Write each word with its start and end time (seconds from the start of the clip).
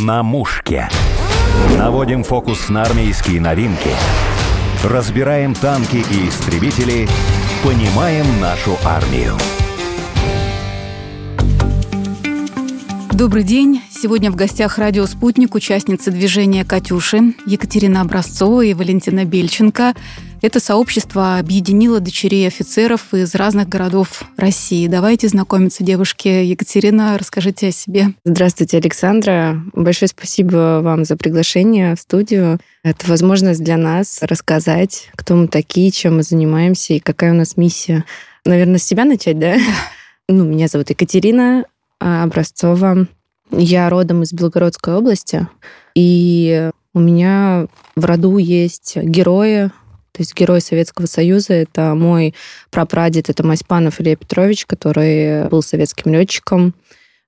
На 0.00 0.22
мушке. 0.22 0.88
Наводим 1.76 2.24
фокус 2.24 2.70
на 2.70 2.82
армейские 2.82 3.42
новинки. 3.42 3.90
Разбираем 4.82 5.54
танки 5.54 5.96
и 5.96 6.28
истребители. 6.28 7.06
Понимаем 7.62 8.24
нашу 8.40 8.76
армию. 8.84 9.36
Добрый 13.12 13.42
день. 13.42 13.82
Сегодня 14.02 14.32
в 14.32 14.34
гостях 14.34 14.78
радио 14.78 15.06
«Спутник» 15.06 15.54
участницы 15.54 16.10
движения 16.10 16.64
«Катюши» 16.64 17.34
Екатерина 17.46 18.00
Образцова 18.00 18.62
и 18.62 18.74
Валентина 18.74 19.24
Бельченко. 19.24 19.94
Это 20.40 20.58
сообщество 20.58 21.38
объединило 21.38 22.00
дочерей 22.00 22.48
офицеров 22.48 23.14
из 23.14 23.32
разных 23.36 23.68
городов 23.68 24.24
России. 24.36 24.88
Давайте 24.88 25.28
знакомиться, 25.28 25.84
девушки. 25.84 26.26
Екатерина, 26.26 27.16
расскажите 27.16 27.68
о 27.68 27.70
себе. 27.70 28.08
Здравствуйте, 28.24 28.78
Александра. 28.78 29.62
Большое 29.72 30.08
спасибо 30.08 30.80
вам 30.82 31.04
за 31.04 31.16
приглашение 31.16 31.94
в 31.94 32.00
студию. 32.00 32.58
Это 32.82 33.08
возможность 33.08 33.62
для 33.62 33.76
нас 33.76 34.18
рассказать, 34.22 35.10
кто 35.14 35.36
мы 35.36 35.46
такие, 35.46 35.92
чем 35.92 36.16
мы 36.16 36.24
занимаемся 36.24 36.94
и 36.94 36.98
какая 36.98 37.30
у 37.30 37.36
нас 37.36 37.56
миссия. 37.56 38.04
Наверное, 38.44 38.78
с 38.80 38.84
себя 38.84 39.04
начать, 39.04 39.38
да? 39.38 39.58
Ну, 40.28 40.42
меня 40.44 40.66
зовут 40.66 40.90
Екатерина, 40.90 41.66
Образцова. 42.00 43.06
Я 43.52 43.90
родом 43.90 44.22
из 44.22 44.32
Белгородской 44.32 44.94
области, 44.94 45.46
и 45.94 46.70
у 46.94 47.00
меня 47.00 47.66
в 47.94 48.04
роду 48.04 48.38
есть 48.38 48.96
герои, 48.96 49.70
то 50.12 50.20
есть 50.20 50.34
герой 50.34 50.60
Советского 50.60 51.06
Союза. 51.06 51.54
Это 51.54 51.94
мой 51.94 52.34
прапрадед, 52.70 53.30
это 53.30 53.46
Маспанов 53.46 54.00
Илья 54.00 54.16
Петрович, 54.16 54.66
который 54.66 55.48
был 55.48 55.62
советским 55.62 56.12
летчиком. 56.12 56.74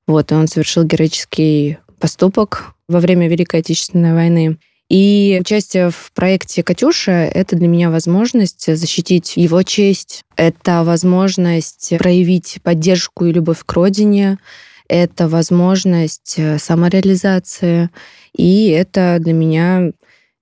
Вот, 0.06 0.32
и 0.32 0.34
он 0.34 0.48
совершил 0.48 0.84
героический 0.84 1.78
поступок 1.98 2.74
во 2.88 3.00
время 3.00 3.28
Великой 3.28 3.60
Отечественной 3.60 4.12
войны. 4.12 4.58
И 4.90 5.38
участие 5.40 5.90
в 5.90 6.12
проекте 6.14 6.62
«Катюша»— 6.62 7.12
это 7.34 7.56
для 7.56 7.68
меня 7.68 7.90
возможность 7.90 8.76
защитить 8.76 9.36
его 9.36 9.62
честь, 9.62 10.22
это 10.36 10.84
возможность 10.84 11.94
проявить 11.98 12.58
поддержку 12.62 13.24
и 13.24 13.32
любовь 13.32 13.64
к 13.64 13.72
родине, 13.72 14.38
это 14.88 15.28
возможность 15.28 16.34
э, 16.36 16.58
самореализации, 16.58 17.90
и 18.36 18.68
это 18.68 19.18
для 19.20 19.32
меня 19.32 19.92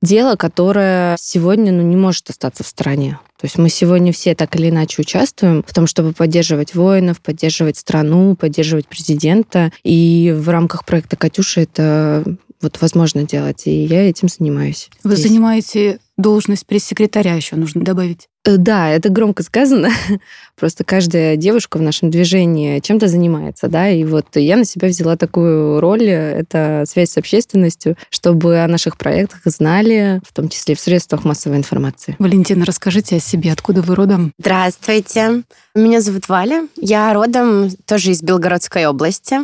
дело, 0.03 0.37
которое 0.37 1.17
сегодня 1.19 1.73
ну, 1.73 1.83
не 1.83 1.97
может 1.97 2.29
остаться 2.29 2.65
в 2.65 2.67
стране. 2.67 3.19
То 3.41 3.47
есть 3.47 3.59
мы 3.59 3.69
сегодня 3.69 4.13
все 4.13 4.35
так 4.35 4.55
или 4.57 4.69
иначе 4.69 5.03
участвуем 5.03 5.65
в 5.67 5.73
том, 5.73 5.87
чтобы 5.87 6.13
поддерживать 6.13 6.75
воинов, 6.75 7.20
поддерживать 7.20 7.77
страну, 7.77 8.37
поддерживать 8.37 8.87
президента. 8.87 9.73
И 9.83 10.35
в 10.37 10.48
рамках 10.48 10.85
проекта 10.85 11.17
«Катюша» 11.17 11.63
это 11.63 12.25
вот 12.63 12.81
возможно 12.81 13.25
делать, 13.25 13.67
и 13.67 13.85
я 13.85 14.09
этим 14.09 14.29
занимаюсь. 14.29 14.89
Вы 15.03 15.17
здесь. 15.17 15.29
занимаете 15.29 15.99
должность 16.17 16.67
пресс-секретаря 16.67 17.35
еще, 17.35 17.57
нужно 17.57 17.83
добавить. 17.83 18.29
Э, 18.45 18.57
да, 18.57 18.91
это 18.91 19.09
громко 19.09 19.43
сказано. 19.43 19.91
Просто 20.59 20.85
каждая 20.85 21.37
девушка 21.37 21.79
в 21.79 21.83
нашем 21.83 22.11
движении 22.11 22.81
чем-то 22.81 23.09
занимается, 23.09 23.69
да, 23.69 23.91
и 23.91 24.05
вот 24.05 24.27
я 24.35 24.57
на 24.57 24.65
себя 24.65 24.89
взяла 24.89 25.17
такую 25.17 25.81
роль, 25.81 26.05
это 26.05 26.85
связь 26.87 27.11
с 27.11 27.19
общественностью, 27.19 27.97
чтобы 28.11 28.59
о 28.59 28.69
наших 28.69 28.97
проектах 28.99 29.41
знали, 29.47 30.21
в 30.27 30.33
том 30.33 30.49
числе 30.49 30.75
в 30.75 30.81
средствах 30.81 31.25
массовой 31.25 31.57
информации. 31.57 32.17
Валентина, 32.19 32.65
расскажите 32.65 33.17
о 33.17 33.21
себе, 33.21 33.53
откуда 33.53 33.83
вы 33.83 33.95
родом? 33.95 34.33
Здравствуйте, 34.39 35.43
меня 35.75 36.01
зовут 36.01 36.29
Валя, 36.29 36.69
я 36.77 37.13
родом 37.13 37.71
тоже 37.87 38.13
из 38.13 38.23
Белгородской 38.23 38.87
области. 38.87 39.41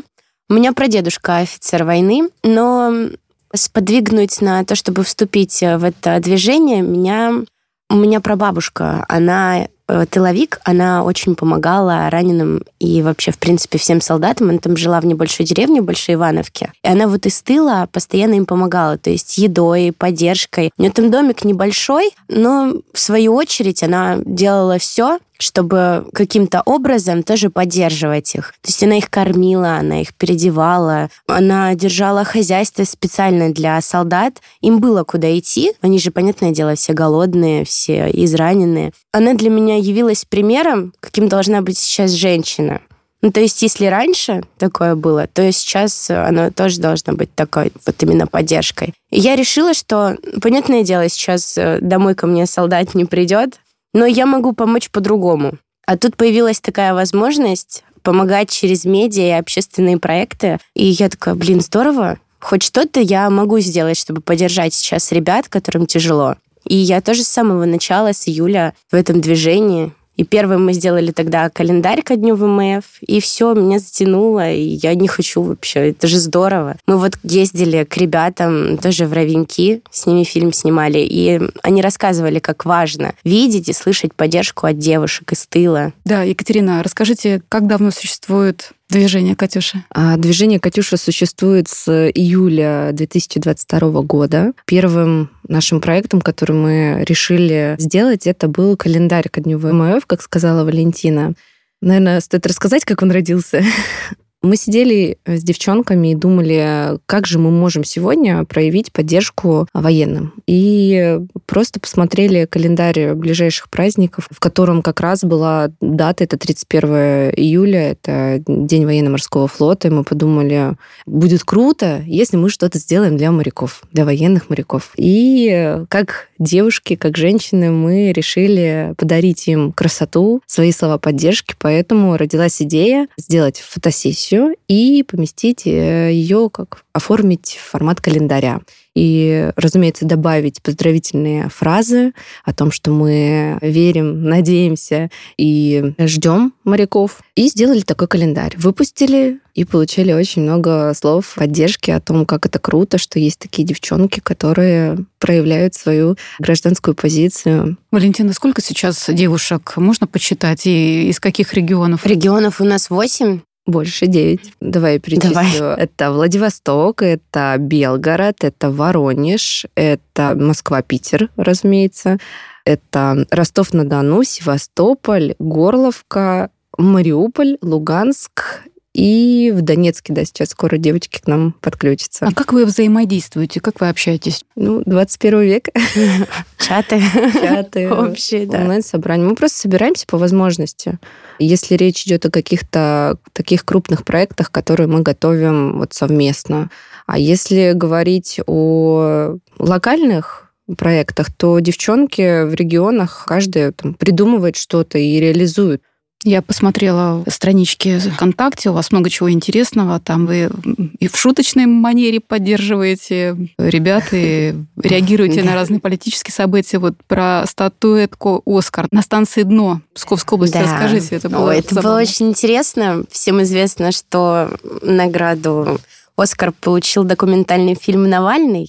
У 0.51 0.55
меня 0.55 0.73
прадедушка 0.73 1.39
офицер 1.39 1.85
войны, 1.85 2.31
но 2.43 3.11
сподвигнуть 3.55 4.41
на 4.41 4.65
то, 4.65 4.75
чтобы 4.75 5.05
вступить 5.05 5.61
в 5.61 5.85
это 5.85 6.21
движение, 6.21 6.83
меня 6.83 7.45
у 7.91 7.95
меня 7.95 8.21
прабабушка, 8.21 9.07
она 9.09 9.67
э, 9.89 10.07
тыловик, 10.11 10.61
она 10.65 11.05
очень 11.05 11.35
помогала 11.35 12.11
раненым 12.11 12.63
и 12.79 13.01
вообще, 13.01 13.31
в 13.31 13.39
принципе, 13.39 13.79
всем 13.79 14.03
солдатам. 14.03 14.51
Она 14.51 14.59
там 14.59 14.77
жила 14.77 15.01
в 15.01 15.07
небольшой 15.07 15.47
деревне, 15.47 15.81
в 15.81 15.87
Большой 15.87 16.17
Ивановке. 16.17 16.71
И 16.85 16.89
она 16.89 17.09
вот 17.09 17.25
из 17.25 17.41
тыла 17.41 17.89
постоянно 17.91 18.35
им 18.35 18.45
помогала, 18.45 18.99
то 18.99 19.09
есть 19.09 19.39
едой, 19.39 19.95
поддержкой. 19.97 20.71
У 20.77 20.83
нее 20.83 20.93
там 20.93 21.11
домик 21.11 21.45
небольшой, 21.45 22.11
но 22.29 22.75
в 22.93 22.99
свою 22.99 23.35
очередь 23.35 23.83
она 23.83 24.19
делала 24.23 24.79
все, 24.79 25.19
чтобы 25.39 26.07
каким-то 26.13 26.63
образом 26.65 27.23
тоже 27.23 27.49
поддерживать 27.51 28.35
их. 28.35 28.55
То 28.61 28.69
есть 28.69 28.83
она 28.83 28.99
их 28.99 29.09
кормила, 29.09 29.77
она 29.77 30.03
их 30.03 30.15
переодевала, 30.15 31.11
она 31.27 31.75
держала 31.75 32.25
хозяйство 32.25 32.85
специально 32.85 33.53
для 33.53 33.81
солдат. 33.81 34.41
Им 34.61 34.81
было 34.81 35.05
куда 35.05 35.37
идти. 35.39 35.73
Они 35.81 35.99
же, 35.99 36.11
понятное 36.11 36.51
дело, 36.51 36.75
все 36.75 36.93
голодные, 36.93 37.65
все 37.65 38.11
израненные. 38.13 38.93
Она 39.13 39.35
для 39.35 39.51
меня 39.51 39.77
явилась 39.77 40.25
примером, 40.25 40.93
каким 41.01 41.29
должна 41.29 41.63
быть 41.63 41.79
сейчас 41.79 42.11
женщина. 42.11 42.81
Ну, 43.21 43.33
то 43.33 43.41
есть, 43.41 43.63
если 43.63 43.87
раньше 43.87 44.45
такое 44.59 44.95
было, 44.95 45.27
то 45.27 45.51
сейчас 45.51 46.09
она 46.09 46.51
тоже 46.51 46.79
должна 46.81 47.15
быть 47.15 47.35
такой 47.35 47.73
вот 47.85 48.01
именно 48.03 48.29
поддержкой. 48.29 48.95
И 49.11 49.19
я 49.19 49.35
решила, 49.35 49.75
что, 49.75 50.17
понятное 50.41 50.85
дело, 50.85 51.09
сейчас 51.09 51.59
э, 51.59 51.79
домой 51.81 52.15
ко 52.15 52.29
мне 52.29 52.47
солдат 52.47 52.95
не 52.95 53.07
придет, 53.07 53.59
но 53.93 54.07
я 54.07 54.27
могу 54.27 54.53
помочь 54.53 54.91
по-другому. 54.91 55.59
А 55.87 55.97
тут 55.97 56.17
появилась 56.17 56.61
такая 56.61 56.95
возможность 56.95 57.85
помогать 58.03 58.51
через 58.51 58.85
медиа 58.85 59.29
и 59.29 59.39
общественные 59.41 59.99
проекты. 59.99 60.59
И 60.75 60.87
я 60.87 61.09
такая, 61.09 61.35
блин, 61.35 61.61
здорово. 61.61 62.19
Хоть 62.41 62.63
что-то 62.63 63.01
я 63.01 63.29
могу 63.31 63.59
сделать, 63.61 63.99
чтобы 63.99 64.21
поддержать 64.21 64.75
сейчас 64.75 65.13
ребят, 65.13 65.49
которым 65.49 65.87
тяжело. 65.87 66.37
И 66.65 66.77
я 66.77 67.01
тоже 67.01 67.25
с 67.25 67.29
самого 67.29 67.65
начала, 67.65 68.13
с 68.13 68.29
июля 68.29 68.75
в 68.91 68.95
этом 68.95 69.21
движении. 69.21 69.93
И 70.19 70.25
первым 70.25 70.67
мы 70.67 70.73
сделали 70.73 71.13
тогда 71.13 71.49
календарь 71.49 72.03
ко 72.03 72.17
дню 72.17 72.35
ВМФ, 72.35 72.85
и 73.07 73.21
все, 73.21 73.55
меня 73.55 73.79
затянуло, 73.79 74.51
и 74.51 74.63
я 74.83 74.95
не 74.97 75.07
хочу 75.07 75.43
вообще, 75.43 75.91
это 75.91 76.09
же 76.09 76.19
здорово. 76.19 76.77
Мы 76.87 76.99
вот 76.99 77.13
ездили 77.23 77.85
к 77.85 77.97
ребятам 77.97 78.79
тоже 78.79 79.07
в 79.07 79.13
Равенки, 79.13 79.81
с 79.91 80.07
ними 80.07 80.25
фильм 80.25 80.53
снимали, 80.53 80.99
и 80.99 81.41
они 81.63 81.83
рассказывали, 81.83 82.41
как 82.41 82.65
важно 82.65 83.15
видеть 83.23 83.69
и 83.69 83.73
слышать 83.73 84.13
поддержку 84.13 84.67
от 84.67 84.77
девушек 84.79 85.33
из 85.33 85.47
тыла. 85.47 85.93
Да, 86.05 86.23
Екатерина, 86.23 86.83
расскажите, 86.83 87.41
как 87.49 87.69
давно 87.69 87.93
существует 87.93 88.73
Движение 88.91 89.37
«Катюша». 89.37 89.85
Движение 90.17 90.59
«Катюша» 90.59 90.97
существует 90.97 91.69
с 91.69 91.89
июля 92.09 92.91
2022 92.93 94.03
года. 94.03 94.53
Первым 94.65 95.31
нашим 95.47 95.83
проектом, 95.83 96.23
который 96.23 96.57
мы 96.57 97.05
решили 97.07 97.77
сделать, 97.79 98.27
это 98.27 98.49
был 98.49 98.79
календарь 98.79 99.29
ко 99.29 99.43
дню 99.43 99.59
ВМФ, 99.59 100.07
как 100.07 100.23
сказала 100.23 100.65
Валентина. 100.65 101.35
Наверное, 101.83 102.21
стоит 102.21 102.47
рассказать, 102.47 102.87
как 102.87 103.03
он 103.03 103.11
родился. 103.11 103.63
Мы 104.43 104.57
сидели 104.57 105.19
с 105.27 105.43
девчонками 105.43 106.13
и 106.13 106.15
думали, 106.15 106.99
как 107.07 107.27
же 107.27 107.39
мы 107.39 107.51
можем 107.51 107.83
сегодня 107.83 108.45
проявить 108.45 108.93
поддержку 108.93 109.67
военным. 109.75 110.33
И 110.47 111.19
просто 111.47 111.81
посмотрели 111.81 112.47
календарь 112.47 113.15
ближайших 113.15 113.69
праздников, 113.69 114.29
в 114.31 114.39
котором 114.39 114.83
как 114.83 115.01
раз 115.01 115.25
была 115.25 115.71
дата, 115.81 116.25
это 116.25 116.37
31 116.37 116.89
июля, 117.37 117.93
это 117.93 118.43
День 118.47 118.85
военно-морского 118.85 119.49
флота, 119.49 119.89
и 119.89 119.91
мы 119.91 120.05
подумали, 120.05 120.77
будет 121.05 121.43
круто, 121.43 122.03
если 122.07 122.37
мы 122.37 122.49
что-то 122.49 122.79
сделаем 122.79 123.17
для 123.17 123.33
моряков, 123.33 123.83
для 123.93 124.05
военных 124.05 124.51
моряков. 124.51 124.93
И 124.97 125.79
как 125.89 126.29
девушки, 126.39 126.95
как 126.95 127.17
женщины, 127.17 127.71
мы 127.71 128.13
решили 128.13 128.95
подарить 128.97 129.49
им 129.49 129.73
красоту, 129.73 130.43
свои 130.47 130.71
слова 130.71 130.99
поддержки, 130.99 131.55
поэтому 131.59 132.17
родилась 132.17 132.63
идея 132.63 133.09
сделать 133.17 133.59
фотосессию 133.59 134.28
все 134.29 134.53
и 134.69 135.03
поместить 135.05 135.67
э, 135.67 136.13
ее, 136.13 136.51
как 136.53 136.85
оформить 136.93 137.59
в 137.59 137.71
формат 137.71 138.03
календаря. 138.03 138.61
И, 138.95 139.51
разумеется, 139.57 140.05
добавить 140.05 140.61
поздравительные 140.61 141.49
фразы 141.49 142.13
о 142.45 142.53
том, 142.53 142.71
что 142.71 142.91
мы 142.91 143.57
верим, 143.63 144.25
надеемся 144.25 145.09
и 145.39 145.95
ждем 145.99 146.53
моряков. 146.65 147.23
И 147.37 147.49
сделали 147.49 147.81
такой 147.81 148.07
календарь. 148.07 148.55
Выпустили 148.59 149.39
и 149.55 149.65
получили 149.65 150.13
очень 150.13 150.43
много 150.43 150.93
слов 150.95 151.35
поддержки 151.37 151.91
о 151.91 152.01
том, 152.01 152.27
как 152.27 152.45
это 152.45 152.59
круто, 152.59 152.99
что 152.99 153.19
есть 153.19 153.39
такие 153.39 153.67
девчонки, 153.67 154.21
которые 154.21 154.99
проявляют 155.21 155.75
свою 155.75 156.17
гражданскую 156.39 156.95
позицию. 156.95 157.79
Валентина, 157.91 158.35
сколько 158.35 158.61
сейчас 158.61 159.09
девушек 159.09 159.75
можно 159.77 160.07
почитать 160.07 160.67
и 160.67 161.09
из 161.09 161.19
каких 161.19 161.55
регионов? 161.55 162.05
Регионов 162.05 162.61
у 162.61 162.65
нас 162.65 162.91
восемь. 162.91 163.41
Больше 163.69 164.07
девять. 164.07 164.55
Давай 164.63 164.95
я 164.95 164.99
перечислю. 164.99 165.35
Давай. 165.35 165.77
Это 165.77 166.11
Владивосток, 166.11 167.03
это 167.03 167.55
Белгород, 167.59 168.43
это 168.43 168.71
Воронеж, 168.71 169.67
это 169.75 170.35
Москва-Питер, 170.35 171.29
разумеется. 171.37 172.17
Это 172.65 173.27
Ростов-на-Дону, 173.31 174.23
Севастополь, 174.25 175.35
Горловка, 175.39 176.49
Мариуполь, 176.79 177.59
Луганск 177.61 178.63
И 178.95 179.53
в 179.55 179.63
Донецке, 179.63 180.13
да, 180.13 180.25
сейчас 180.25 180.51
скоро 180.51 180.79
девочки 180.79 181.21
к 181.21 181.27
нам 181.27 181.53
подключатся. 181.61 182.27
А 182.27 182.33
как 182.33 182.53
вы 182.53 182.65
взаимодействуете? 182.65 183.61
Как 183.61 183.81
вы 183.81 183.89
общаетесь? 183.89 184.45
Ну, 184.57 184.83
21 184.85 185.41
век. 185.43 185.69
Чаты. 186.59 187.01
Чаты. 187.35 187.89
Общие, 187.93 188.47
да. 188.47 188.63
Онлайн-собрания. 188.63 189.25
Мы 189.25 189.35
просто 189.35 189.59
собираемся 189.59 190.07
по 190.07 190.17
возможности. 190.17 190.99
Если 191.39 191.75
речь 191.77 192.07
идет 192.07 192.27
о 192.27 192.31
каких-то 192.31 193.19
таких 193.35 193.65
крупных 193.65 194.05
проектах, 194.05 194.51
которые 194.51 194.87
мы 194.89 195.03
готовим 195.03 195.79
вот 195.79 195.93
совместно. 195.93 196.71
А 197.07 197.19
если 197.19 197.73
говорить 197.75 198.41
о 198.47 199.37
локальных 199.59 200.53
проектах, 200.77 201.33
то 201.33 201.59
девчонки 201.61 202.45
в 202.45 202.55
регионах 202.55 203.25
каждая 203.27 203.73
там, 203.73 203.95
придумывает 203.95 204.57
что-то 204.57 204.99
и 204.99 205.21
реализует. 205.21 205.83
Я 206.25 206.43
посмотрела 206.43 207.23
странички 207.29 207.99
ВКонтакте, 207.99 208.71
у 208.71 208.73
вас 208.73 208.91
много 208.91 209.09
чего 209.09 209.31
интересного. 209.31 210.01
Там 210.01 210.27
вы 210.27 210.51
и 210.99 211.07
в 211.07 211.17
шуточной 211.17 211.67
манере 211.67 212.19
поддерживаете 212.19 213.37
ребят 213.57 214.09
и 214.11 214.57
реагируете 214.77 215.45
на 215.45 215.55
разные 215.55 215.79
политические 215.79 216.33
события. 216.33 216.79
Вот 216.79 216.95
про 217.07 217.45
статуэтку 217.47 218.43
«Оскар» 218.47 218.89
на 218.91 219.03
станции 219.03 219.45
«Дно» 219.45 219.81
Псковской 219.95 220.37
области. 220.37 220.55
Да. 220.55 220.63
Расскажите, 220.63 221.15
это 221.15 221.29
было 221.29 221.51
Ой, 221.51 221.59
Это 221.59 221.75
было 221.77 221.97
очень 221.97 222.31
интересно. 222.31 223.05
Всем 223.11 223.41
известно, 223.43 223.93
что 223.93 224.51
награду 224.83 225.79
«Оскар» 226.17 226.53
получил 226.53 227.05
документальный 227.05 227.77
фильм 227.77 228.11
«Навальный» 228.11 228.69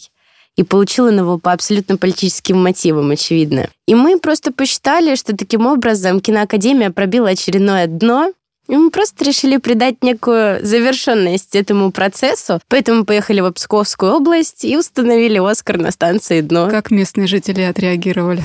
и 0.59 0.63
получил 0.63 1.05
он 1.05 1.19
его 1.19 1.37
по 1.37 1.53
абсолютно 1.53 1.95
политическим 1.95 2.61
мотивам, 2.61 3.11
очевидно. 3.11 3.69
И 3.87 3.95
мы 3.95 4.19
просто 4.19 4.51
посчитали, 4.51 5.15
что 5.15 5.33
таким 5.33 5.65
образом 5.65 6.19
киноакадемия 6.19 6.91
пробила 6.91 7.29
очередное 7.29 7.87
дно, 7.87 8.33
и 8.67 8.75
мы 8.75 8.91
просто 8.91 9.23
решили 9.23 9.55
придать 9.55 10.03
некую 10.03 10.59
завершенность 10.61 11.55
этому 11.55 11.93
процессу, 11.93 12.59
поэтому 12.67 13.05
поехали 13.05 13.39
в 13.39 13.49
Псковскую 13.51 14.11
область 14.11 14.65
и 14.65 14.77
установили 14.77 15.39
Оскар 15.39 15.77
на 15.77 15.91
станции 15.91 16.41
«Дно». 16.41 16.69
Как 16.69 16.91
местные 16.91 17.27
жители 17.27 17.61
отреагировали? 17.61 18.43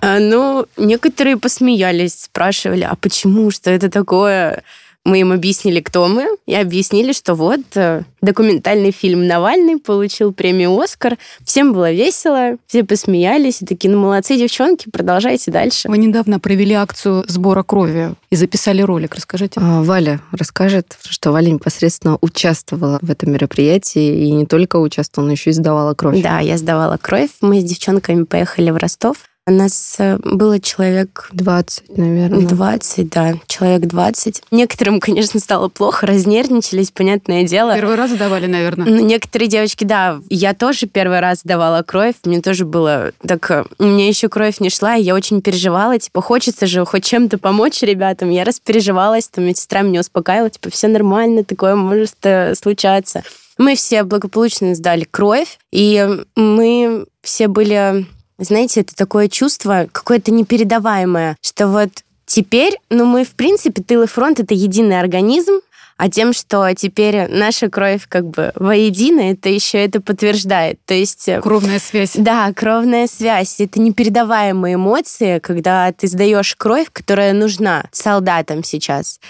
А, 0.00 0.20
ну, 0.20 0.66
некоторые 0.76 1.36
посмеялись, 1.36 2.14
спрашивали, 2.14 2.86
а 2.88 2.94
почему, 2.94 3.50
что 3.50 3.72
это 3.72 3.90
такое? 3.90 4.62
Мы 5.04 5.20
им 5.20 5.32
объяснили, 5.32 5.80
кто 5.80 6.08
мы, 6.08 6.28
и 6.46 6.54
объяснили, 6.54 7.12
что 7.12 7.34
вот 7.34 7.60
э, 7.74 8.02
документальный 8.20 8.90
фильм 8.90 9.26
«Навальный» 9.26 9.78
получил 9.78 10.32
премию 10.32 10.78
«Оскар». 10.78 11.16
Всем 11.42 11.72
было 11.72 11.90
весело, 11.90 12.56
все 12.66 12.84
посмеялись, 12.84 13.62
и 13.62 13.66
такие, 13.66 13.90
ну, 13.90 13.98
молодцы, 13.98 14.36
девчонки, 14.36 14.90
продолжайте 14.90 15.50
дальше. 15.50 15.88
Вы 15.88 15.96
недавно 15.96 16.38
провели 16.38 16.74
акцию 16.74 17.24
сбора 17.28 17.62
крови 17.62 18.14
и 18.28 18.36
записали 18.36 18.82
ролик. 18.82 19.14
Расскажите. 19.14 19.58
А, 19.62 19.82
Валя 19.82 20.20
расскажет, 20.32 20.98
что 21.08 21.32
Валя 21.32 21.50
непосредственно 21.50 22.18
участвовала 22.20 22.98
в 23.00 23.10
этом 23.10 23.32
мероприятии, 23.32 24.26
и 24.26 24.30
не 24.32 24.44
только 24.44 24.76
участвовала, 24.76 25.28
но 25.28 25.32
еще 25.32 25.50
и 25.50 25.54
сдавала 25.54 25.94
кровь. 25.94 26.20
Да, 26.22 26.40
я 26.40 26.58
сдавала 26.58 26.98
кровь. 26.98 27.30
Мы 27.40 27.60
с 27.60 27.64
девчонками 27.64 28.24
поехали 28.24 28.70
в 28.70 28.76
Ростов. 28.76 29.16
У 29.50 29.52
нас 29.52 29.96
э, 29.98 30.16
было 30.22 30.60
человек... 30.60 31.28
20, 31.32 31.98
наверное. 31.98 32.46
20, 32.46 33.10
да, 33.10 33.34
человек 33.48 33.80
20. 33.80 34.44
Некоторым, 34.52 35.00
конечно, 35.00 35.40
стало 35.40 35.66
плохо, 35.66 36.06
разнервничались, 36.06 36.92
понятное 36.92 37.42
дело. 37.42 37.74
Первый 37.74 37.96
раз 37.96 38.12
давали, 38.12 38.46
наверное. 38.46 38.86
Ну, 38.86 39.04
некоторые 39.04 39.48
девочки, 39.48 39.82
да, 39.82 40.20
я 40.30 40.54
тоже 40.54 40.86
первый 40.86 41.18
раз 41.18 41.40
давала 41.42 41.82
кровь, 41.82 42.14
мне 42.24 42.40
тоже 42.40 42.64
было 42.64 43.10
так... 43.26 43.50
Э, 43.50 43.64
у 43.80 43.84
меня 43.86 44.06
еще 44.06 44.28
кровь 44.28 44.60
не 44.60 44.70
шла, 44.70 44.94
и 44.94 45.02
я 45.02 45.16
очень 45.16 45.42
переживала, 45.42 45.98
типа, 45.98 46.22
хочется 46.22 46.68
же 46.68 46.84
хоть 46.84 47.04
чем-то 47.04 47.36
помочь 47.38 47.82
ребятам. 47.82 48.30
Я 48.30 48.44
распереживалась, 48.44 49.26
там, 49.26 49.46
медсестра 49.46 49.82
меня 49.82 49.98
успокаивала, 49.98 50.50
типа, 50.50 50.70
все 50.70 50.86
нормально, 50.86 51.42
такое 51.42 51.74
может 51.74 52.14
э, 52.22 52.54
случаться. 52.54 53.24
Мы 53.58 53.74
все 53.74 54.04
благополучно 54.04 54.76
сдали 54.76 55.02
кровь, 55.10 55.58
и 55.72 56.08
мы 56.36 57.06
все 57.22 57.48
были 57.48 58.06
знаете, 58.44 58.80
это 58.80 58.94
такое 58.94 59.28
чувство 59.28 59.88
какое-то 59.90 60.30
непередаваемое, 60.30 61.36
что 61.42 61.68
вот 61.68 61.90
теперь, 62.26 62.76
ну 62.90 63.04
мы, 63.04 63.24
в 63.24 63.30
принципе, 63.30 63.82
тыл 63.82 64.02
и 64.02 64.06
фронт— 64.06 64.40
это 64.40 64.54
единый 64.54 65.00
организм, 65.00 65.60
а 66.00 66.08
тем, 66.08 66.32
что 66.32 66.72
теперь 66.74 67.28
наша 67.28 67.68
кровь 67.68 68.06
как 68.08 68.24
бы 68.24 68.52
воедино, 68.54 69.32
это 69.32 69.50
еще 69.50 69.84
это 69.84 70.00
подтверждает. 70.00 70.78
То 70.86 70.94
есть... 70.94 71.28
Э, 71.28 71.42
кровная 71.42 71.78
связь. 71.78 72.12
Да, 72.14 72.50
кровная 72.54 73.06
связь. 73.06 73.60
Это 73.60 73.78
непередаваемые 73.82 74.76
эмоции, 74.76 75.40
когда 75.40 75.92
ты 75.92 76.06
сдаешь 76.06 76.56
кровь, 76.56 76.86
которая 76.90 77.34
нужна 77.34 77.84
солдатам 77.92 78.64
сейчас. 78.64 79.20